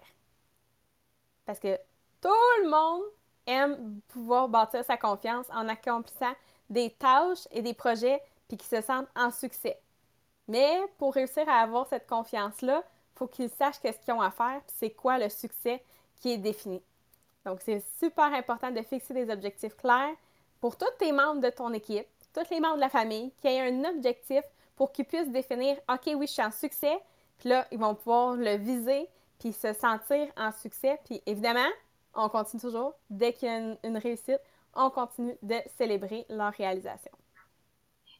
Parce 1.45 1.59
que 1.59 1.79
tout 2.21 2.63
le 2.63 2.69
monde 2.69 3.03
aime 3.45 4.01
pouvoir 4.09 4.49
bâtir 4.49 4.83
sa 4.83 4.97
confiance 4.97 5.47
en 5.53 5.67
accomplissant 5.67 6.33
des 6.69 6.89
tâches 6.91 7.47
et 7.51 7.61
des 7.61 7.73
projets 7.73 8.21
puis 8.47 8.57
qu'ils 8.57 8.77
se 8.77 8.85
sentent 8.85 9.07
en 9.15 9.31
succès. 9.31 9.79
Mais 10.47 10.79
pour 10.97 11.13
réussir 11.13 11.47
à 11.49 11.61
avoir 11.61 11.87
cette 11.87 12.07
confiance-là, 12.07 12.83
il 12.85 13.17
faut 13.17 13.27
qu'ils 13.27 13.49
sachent 13.49 13.79
qu'est-ce 13.79 13.99
qu'ils 13.99 14.13
ont 14.13 14.21
à 14.21 14.31
faire 14.31 14.61
c'est 14.67 14.91
quoi 14.91 15.17
le 15.17 15.29
succès 15.29 15.83
qui 16.15 16.31
est 16.33 16.37
défini. 16.37 16.81
Donc, 17.45 17.61
c'est 17.63 17.83
super 17.99 18.25
important 18.25 18.71
de 18.71 18.81
fixer 18.81 19.13
des 19.13 19.29
objectifs 19.29 19.75
clairs 19.75 20.15
pour 20.59 20.77
tous 20.77 20.85
tes 20.99 21.11
membres 21.11 21.41
de 21.41 21.49
ton 21.49 21.71
équipe, 21.73 22.07
tous 22.33 22.49
les 22.51 22.59
membres 22.59 22.75
de 22.75 22.81
la 22.81 22.89
famille, 22.89 23.31
qui 23.41 23.47
aient 23.47 23.61
un 23.61 23.85
objectif 23.85 24.43
pour 24.75 24.91
qu'ils 24.91 25.05
puissent 25.05 25.29
définir 25.29 25.77
OK, 25.89 26.07
oui, 26.07 26.27
je 26.27 26.33
suis 26.33 26.43
en 26.43 26.51
succès. 26.51 26.99
Puis 27.37 27.49
là, 27.49 27.65
ils 27.71 27.79
vont 27.79 27.95
pouvoir 27.95 28.35
le 28.35 28.57
viser 28.57 29.07
puis 29.39 29.53
se 29.53 29.73
sentir 29.73 30.27
en 30.35 30.51
succès. 30.51 30.99
Puis 31.05 31.21
évidemment, 31.25 31.69
on 32.17 32.29
continue 32.29 32.61
toujours. 32.61 32.95
Dès 33.09 33.33
qu'il 33.33 33.47
y 33.47 33.51
a 33.51 33.75
une, 33.83 33.97
réussite, 33.97 34.41
on 34.75 34.89
continue 34.89 35.37
de 35.41 35.55
célébrer 35.77 36.25
leur 36.29 36.51
réalisation. 36.53 37.11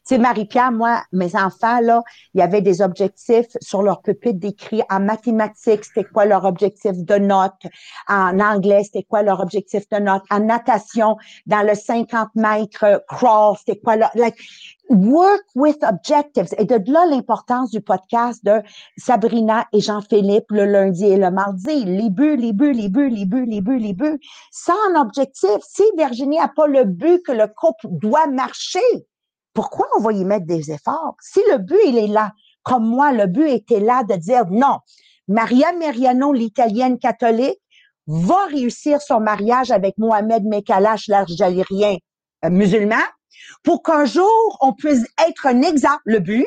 C'est 0.08 0.16
Marie-Pierre, 0.16 0.72
moi, 0.72 1.02
mes 1.12 1.36
enfants, 1.36 1.80
là, 1.82 2.02
il 2.32 2.38
y 2.38 2.42
avait 2.42 2.62
des 2.62 2.80
objectifs 2.80 3.54
sur 3.60 3.82
leur 3.82 4.00
pupitre 4.00 4.38
d'écrit 4.38 4.80
en 4.88 5.00
mathématiques, 5.00 5.84
c'était 5.84 6.08
quoi 6.08 6.24
leur 6.24 6.46
objectif 6.46 6.92
de 6.94 7.16
notes, 7.16 7.66
en 8.08 8.40
anglais, 8.40 8.84
c'était 8.84 9.02
quoi 9.02 9.22
leur 9.22 9.40
objectif 9.40 9.86
de 9.90 9.98
notes, 9.98 10.22
en 10.30 10.40
natation, 10.40 11.18
dans 11.44 11.60
le 11.60 11.74
50 11.74 12.30
mètres 12.36 13.04
crawl, 13.06 13.58
c'était 13.58 13.78
quoi 13.78 13.96
leur, 13.96 14.10
like, 14.14 14.38
work 14.88 15.44
with 15.54 15.84
objectives. 15.84 16.54
Et 16.56 16.64
de 16.64 16.80
là, 16.90 17.04
l'importance 17.04 17.70
du 17.70 17.82
podcast 17.82 18.42
de 18.46 18.62
Sabrina 18.96 19.66
et 19.74 19.80
Jean-Philippe 19.82 20.46
le 20.48 20.64
lundi 20.64 21.04
et 21.04 21.18
le 21.18 21.30
mardi. 21.30 21.84
Les 21.84 22.08
buts, 22.08 22.38
les 22.38 22.54
buts, 22.54 22.72
les 22.72 22.88
buts, 22.88 23.10
les 23.10 23.26
buts, 23.26 23.44
les 23.44 23.60
buts, 23.60 23.78
les 23.78 23.92
buts. 23.92 24.18
Sans 24.52 24.72
objectif, 24.98 25.58
si 25.60 25.82
Virginie 25.98 26.38
n'a 26.38 26.48
pas 26.48 26.66
le 26.66 26.84
but 26.84 27.22
que 27.26 27.32
le 27.32 27.46
couple 27.48 27.88
doit 27.90 28.26
marcher, 28.28 28.80
pourquoi 29.58 29.88
on 29.96 30.00
va 30.00 30.12
y 30.12 30.24
mettre 30.24 30.46
des 30.46 30.70
efforts? 30.70 31.16
Si 31.20 31.40
le 31.50 31.58
but, 31.58 31.80
il 31.84 31.98
est 31.98 32.06
là, 32.06 32.30
comme 32.62 32.86
moi, 32.86 33.10
le 33.10 33.26
but 33.26 33.48
était 33.48 33.80
là 33.80 34.04
de 34.04 34.14
dire 34.14 34.44
non, 34.52 34.78
Maria 35.26 35.72
Meriano, 35.72 36.32
l'italienne 36.32 36.96
catholique, 36.96 37.58
va 38.06 38.46
réussir 38.46 39.02
son 39.02 39.18
mariage 39.18 39.72
avec 39.72 39.98
Mohamed 39.98 40.44
Mekalash, 40.44 41.08
l'algérien 41.08 41.96
euh, 42.44 42.50
musulman, 42.50 43.02
pour 43.64 43.82
qu'un 43.82 44.04
jour, 44.04 44.58
on 44.60 44.74
puisse 44.74 45.04
être 45.26 45.46
un 45.46 45.62
exemple, 45.62 46.02
le 46.04 46.20
but, 46.20 46.46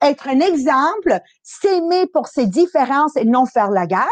être 0.00 0.28
un 0.28 0.38
exemple, 0.38 1.18
s'aimer 1.42 2.06
pour 2.06 2.28
ses 2.28 2.46
différences 2.46 3.16
et 3.16 3.24
non 3.24 3.46
faire 3.46 3.72
la 3.72 3.88
guerre. 3.88 4.06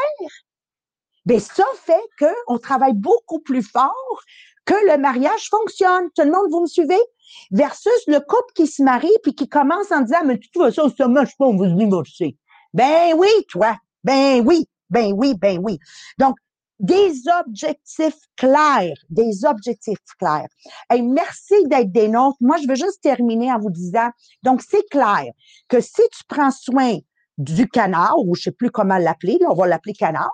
Mais 1.26 1.38
ça 1.38 1.62
fait 1.76 2.02
qu'on 2.18 2.58
travaille 2.58 2.94
beaucoup 2.94 3.38
plus 3.38 3.62
fort 3.62 4.20
que 4.64 4.74
le 4.90 4.98
mariage 4.98 5.48
fonctionne. 5.48 6.08
Tout 6.16 6.24
le 6.24 6.32
monde, 6.32 6.50
vous 6.50 6.62
me 6.62 6.66
suivez? 6.66 7.00
Versus 7.50 8.02
le 8.06 8.20
couple 8.20 8.52
qui 8.54 8.66
se 8.66 8.82
marie 8.82 9.08
puis 9.22 9.34
qui 9.34 9.48
commence 9.48 9.90
en 9.90 10.00
disant, 10.00 10.24
mais 10.24 10.38
tu 10.38 10.48
vois 10.54 10.72
ça, 10.72 10.84
ça 10.96 11.08
marche 11.08 11.36
pas, 11.36 11.46
on 11.46 11.56
va 11.56 11.68
se 11.68 11.74
divorcer. 11.74 12.36
Ben 12.74 13.14
oui, 13.16 13.28
toi. 13.48 13.76
Ben 14.04 14.40
oui. 14.46 14.66
Ben 14.90 15.12
oui, 15.16 15.34
ben 15.34 15.58
oui. 15.62 15.78
Donc, 16.18 16.36
des 16.78 17.12
objectifs 17.40 18.18
clairs, 18.36 18.96
des 19.08 19.44
objectifs 19.44 19.98
clairs. 20.18 20.48
Et 20.92 21.00
merci 21.00 21.54
d'être 21.66 21.92
des 21.92 22.08
nôtres. 22.08 22.36
Moi, 22.40 22.56
je 22.58 22.68
veux 22.68 22.74
juste 22.74 23.00
terminer 23.00 23.52
en 23.52 23.58
vous 23.58 23.70
disant, 23.70 24.10
donc 24.42 24.62
c'est 24.62 24.86
clair 24.90 25.24
que 25.68 25.80
si 25.80 26.02
tu 26.12 26.24
prends 26.28 26.50
soin 26.50 26.98
du 27.38 27.68
canard, 27.68 28.18
ou 28.18 28.34
je 28.34 28.42
sais 28.42 28.50
plus 28.50 28.70
comment 28.70 28.98
l'appeler, 28.98 29.38
on 29.48 29.54
va 29.54 29.66
l'appeler 29.66 29.94
canard, 29.94 30.32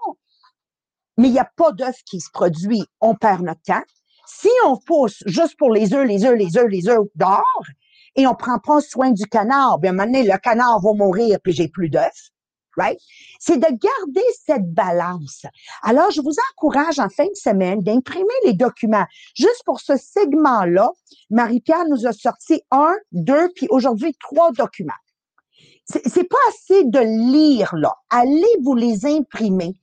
mais 1.19 1.29
il 1.29 1.33
n'y 1.33 1.39
a 1.39 1.51
pas 1.57 1.73
d'œuf 1.73 1.97
qui 2.07 2.21
se 2.21 2.31
produit, 2.31 2.85
on 3.01 3.15
perd 3.15 3.43
notre 3.43 3.63
temps. 3.63 3.83
Si 4.31 4.51
on 4.67 4.77
pousse 4.77 5.23
juste 5.27 5.57
pour 5.57 5.71
les 5.71 5.95
œufs, 5.95 6.07
les 6.07 6.27
œufs, 6.27 6.37
les 6.37 6.59
œufs, 6.59 6.69
les 6.69 6.88
œufs 6.88 7.07
d'or, 7.14 7.62
et 8.14 8.27
on 8.27 8.35
prend 8.35 8.59
pas 8.59 8.81
soin 8.81 9.11
du 9.11 9.25
canard, 9.25 9.79
bien, 9.79 9.99
à 9.99 10.07
le 10.07 10.38
canard 10.38 10.81
va 10.81 10.93
mourir, 10.93 11.38
puis 11.43 11.53
j'ai 11.53 11.69
plus 11.69 11.88
d'œufs. 11.88 12.31
Right? 12.77 12.99
C'est 13.41 13.57
de 13.57 13.67
garder 13.67 14.27
cette 14.47 14.73
balance. 14.73 15.47
Alors, 15.83 16.12
je 16.12 16.21
vous 16.21 16.37
encourage 16.53 17.01
en 17.01 17.09
fin 17.09 17.25
de 17.25 17.35
semaine 17.35 17.83
d'imprimer 17.83 18.27
les 18.45 18.53
documents. 18.53 19.07
Juste 19.35 19.62
pour 19.64 19.81
ce 19.81 19.97
segment-là, 19.97 20.91
Marie-Pierre 21.31 21.87
nous 21.88 22.07
a 22.07 22.12
sorti 22.12 22.62
un, 22.71 22.95
deux, 23.11 23.49
puis 23.57 23.67
aujourd'hui 23.71 24.14
trois 24.21 24.53
documents. 24.53 24.93
C'est 25.87 26.29
pas 26.29 26.37
assez 26.51 26.85
de 26.85 27.33
lire 27.33 27.75
là. 27.75 27.95
Allez 28.11 28.57
vous 28.62 28.75
les 28.75 29.07
imprimer. 29.07 29.75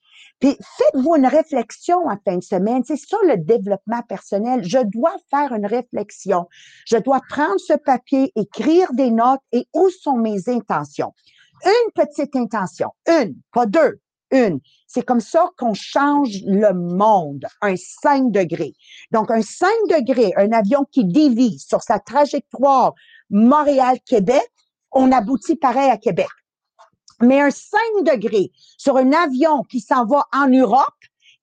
Faites-vous 0.53 1.15
une 1.15 1.25
réflexion 1.25 2.07
en 2.07 2.17
fin 2.23 2.37
de 2.37 2.43
semaine. 2.43 2.83
C'est 2.85 2.97
ça 2.97 3.17
le 3.27 3.37
développement 3.37 4.01
personnel. 4.03 4.63
Je 4.63 4.79
dois 4.79 5.15
faire 5.29 5.53
une 5.53 5.65
réflexion. 5.65 6.47
Je 6.85 6.97
dois 6.97 7.21
prendre 7.29 7.59
ce 7.59 7.73
papier, 7.73 8.31
écrire 8.35 8.93
des 8.93 9.11
notes 9.11 9.41
et 9.51 9.67
où 9.73 9.89
sont 9.89 10.17
mes 10.17 10.47
intentions? 10.49 11.13
Une 11.63 11.91
petite 11.93 12.35
intention, 12.35 12.89
une, 13.07 13.35
pas 13.51 13.65
deux, 13.65 13.99
une. 14.31 14.59
C'est 14.87 15.03
comme 15.03 15.21
ça 15.21 15.49
qu'on 15.57 15.73
change 15.73 16.41
le 16.45 16.73
monde, 16.73 17.45
un 17.61 17.75
5 17.75 18.31
degrés. 18.31 18.73
Donc, 19.11 19.31
un 19.31 19.41
5 19.41 19.69
degrés, 19.89 20.33
un 20.37 20.51
avion 20.51 20.85
qui 20.91 21.05
dévie 21.05 21.57
sur 21.59 21.81
sa 21.81 21.99
trajectoire 21.99 22.93
Montréal-Québec, 23.29 24.47
on 24.91 25.11
aboutit 25.11 25.55
pareil 25.55 25.89
à 25.89 25.97
Québec. 25.97 26.27
Mais 27.21 27.41
un 27.41 27.51
5 27.51 27.79
degrés 28.03 28.51
sur 28.77 28.97
un 28.97 29.11
avion 29.11 29.63
qui 29.63 29.79
s'en 29.79 30.05
va 30.05 30.25
en 30.33 30.47
Europe, 30.47 30.83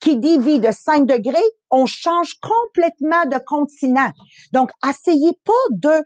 qui 0.00 0.16
dévie 0.16 0.60
de 0.60 0.70
5 0.70 1.06
degrés, 1.06 1.38
on 1.70 1.86
change 1.86 2.34
complètement 2.40 3.24
de 3.26 3.38
continent. 3.44 4.10
Donc, 4.52 4.70
essayez 4.86 5.32
pas 5.44 5.52
de 5.70 6.04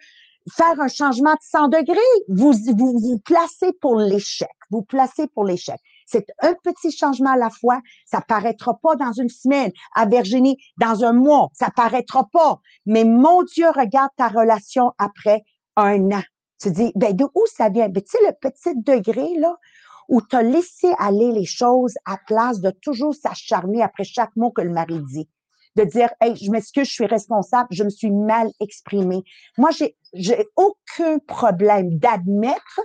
faire 0.55 0.81
un 0.81 0.89
changement 0.89 1.33
de 1.33 1.41
100 1.41 1.69
degrés. 1.69 1.97
Vous 2.29 2.53
vous, 2.77 3.19
placez 3.25 3.73
pour 3.81 3.97
l'échec. 3.97 4.49
Vous 4.71 4.83
placez 4.83 5.27
pour 5.29 5.45
l'échec. 5.45 5.77
C'est 6.07 6.27
un 6.41 6.55
petit 6.63 6.93
changement 6.93 7.33
à 7.33 7.37
la 7.37 7.51
fois. 7.51 7.81
Ça 8.05 8.21
paraîtra 8.21 8.79
pas 8.81 8.95
dans 8.97 9.13
une 9.13 9.29
semaine. 9.29 9.73
À 9.95 10.07
Virginie, 10.07 10.57
dans 10.79 11.05
un 11.05 11.13
mois, 11.13 11.49
ça 11.53 11.71
paraîtra 11.75 12.29
pas. 12.33 12.61
Mais 12.85 13.05
mon 13.05 13.43
Dieu, 13.43 13.69
regarde 13.71 14.11
ta 14.17 14.29
relation 14.29 14.93
après 14.99 15.43
un 15.77 16.13
an. 16.13 16.23
Tu 16.61 16.71
dis, 16.71 16.93
ben, 16.95 17.15
de 17.15 17.25
où 17.25 17.45
ça 17.47 17.69
vient? 17.69 17.89
Ben, 17.89 18.03
tu 18.03 18.11
sais, 18.11 18.19
le 18.27 18.33
petit 18.33 18.75
degré, 18.83 19.35
là, 19.39 19.57
où 20.09 20.21
tu 20.23 20.37
as 20.37 20.43
laissé 20.43 20.93
aller 20.99 21.33
les 21.33 21.45
choses 21.45 21.95
à 22.05 22.17
place 22.27 22.61
de 22.61 22.71
toujours 22.71 23.15
s'acharner 23.15 23.83
après 23.83 24.05
chaque 24.05 24.35
mot 24.37 24.51
que 24.51 24.63
le 24.63 24.71
mari 24.71 25.01
dit. 25.13 25.29
De 25.75 25.85
dire, 25.85 26.09
hey, 26.21 26.35
je 26.37 26.51
m'excuse, 26.51 26.89
je 26.89 26.93
suis 26.93 27.07
responsable, 27.07 27.69
je 27.71 27.85
me 27.85 27.91
suis 27.91 28.11
mal 28.11 28.51
exprimée. 28.61 29.23
Moi, 29.59 29.71
j'ai, 29.73 29.97
j'ai 30.15 30.47
aucun 30.57 31.19
problème 31.19 31.99
d'admettre 31.99 32.81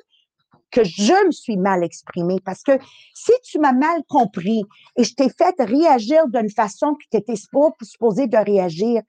que 0.71 0.83
je 0.83 1.25
me 1.27 1.31
suis 1.31 1.57
mal 1.57 1.83
exprimée 1.83 2.39
parce 2.43 2.63
que 2.63 2.71
si 3.13 3.33
tu 3.43 3.59
m'as 3.59 3.73
mal 3.73 4.03
compris 4.07 4.63
et 4.95 5.03
je 5.03 5.13
t'ai 5.13 5.29
fait 5.29 5.55
réagir 5.59 6.27
d'une 6.29 6.49
façon 6.49 6.95
que 6.95 7.03
tu 7.11 7.17
étais 7.17 7.35
supposé 7.35 8.27
de 8.27 8.37
réagir, 8.37 9.01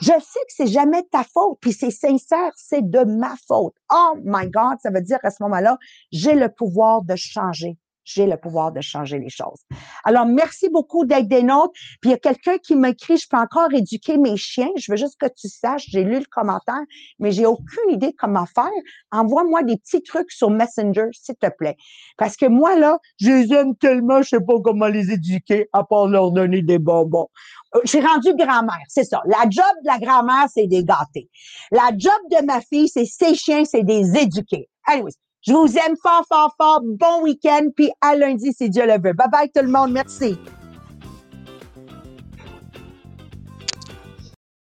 je 0.00 0.06
sais 0.06 0.40
que 0.40 0.52
c'est 0.56 0.66
jamais 0.66 1.02
ta 1.04 1.24
faute, 1.24 1.58
puis 1.60 1.72
c'est 1.72 1.90
sincère, 1.90 2.52
c'est 2.56 2.88
de 2.88 3.04
ma 3.04 3.34
faute. 3.48 3.74
Oh 3.92 4.14
my 4.24 4.48
God, 4.48 4.78
ça 4.82 4.90
veut 4.90 5.00
dire 5.00 5.18
à 5.22 5.30
ce 5.30 5.42
moment-là, 5.42 5.78
j'ai 6.12 6.34
le 6.34 6.48
pouvoir 6.48 7.02
de 7.02 7.16
changer 7.16 7.78
j'ai 8.06 8.26
le 8.26 8.36
pouvoir 8.36 8.72
de 8.72 8.80
changer 8.80 9.18
les 9.18 9.28
choses. 9.28 9.60
Alors, 10.04 10.24
merci 10.24 10.68
beaucoup 10.70 11.04
d'être 11.04 11.28
des 11.28 11.42
nôtres. 11.42 11.74
Puis 12.00 12.10
il 12.10 12.10
y 12.10 12.14
a 12.14 12.18
quelqu'un 12.18 12.56
qui 12.58 12.76
m'écrit, 12.76 13.16
je 13.18 13.28
peux 13.28 13.36
encore 13.36 13.72
éduquer 13.72 14.16
mes 14.16 14.36
chiens. 14.36 14.70
Je 14.76 14.90
veux 14.90 14.96
juste 14.96 15.16
que 15.18 15.26
tu 15.26 15.48
saches, 15.48 15.86
j'ai 15.88 16.04
lu 16.04 16.18
le 16.20 16.24
commentaire, 16.30 16.82
mais 17.18 17.32
j'ai 17.32 17.46
aucune 17.46 17.90
idée 17.90 18.14
comment 18.16 18.46
faire. 18.46 18.70
Envoie-moi 19.10 19.64
des 19.64 19.76
petits 19.76 20.02
trucs 20.02 20.30
sur 20.30 20.50
Messenger, 20.50 21.08
s'il 21.12 21.34
te 21.36 21.48
plaît. 21.58 21.76
Parce 22.16 22.36
que 22.36 22.46
moi, 22.46 22.76
là, 22.76 22.98
je 23.20 23.30
les 23.30 23.52
aime 23.52 23.74
tellement, 23.76 24.22
je 24.22 24.28
sais 24.30 24.40
pas 24.40 24.54
comment 24.64 24.86
les 24.86 25.10
éduquer, 25.10 25.68
à 25.72 25.84
part 25.84 26.06
leur 26.06 26.30
donner 26.30 26.62
des 26.62 26.78
bonbons. 26.78 27.28
Euh, 27.74 27.80
j'ai 27.84 28.00
rendu 28.00 28.34
grand-mère, 28.34 28.84
c'est 28.88 29.04
ça. 29.04 29.22
La 29.26 29.42
job 29.50 29.64
de 29.82 29.86
la 29.86 29.98
grand-mère, 29.98 30.46
c'est 30.52 30.66
des 30.66 30.84
gâtés. 30.84 31.28
La 31.72 31.90
job 31.96 32.12
de 32.30 32.44
ma 32.44 32.60
fille, 32.60 32.88
c'est 32.88 33.04
ses 33.04 33.34
chiens, 33.34 33.64
c'est 33.64 33.82
des 33.82 34.16
éduquer. 34.16 34.68
Anyways, 34.86 35.14
je 35.46 35.52
vous 35.52 35.76
aime 35.78 35.96
fort, 36.02 36.24
fort, 36.28 36.54
fort. 36.58 36.80
Bon 36.82 37.22
week-end, 37.22 37.68
puis 37.74 37.90
à 38.00 38.16
lundi, 38.16 38.52
si 38.52 38.68
Dieu 38.68 38.84
le 38.84 38.94
veut. 38.94 39.12
Bye 39.12 39.28
bye 39.30 39.50
tout 39.54 39.62
le 39.62 39.70
monde. 39.70 39.92
Merci. 39.92 40.36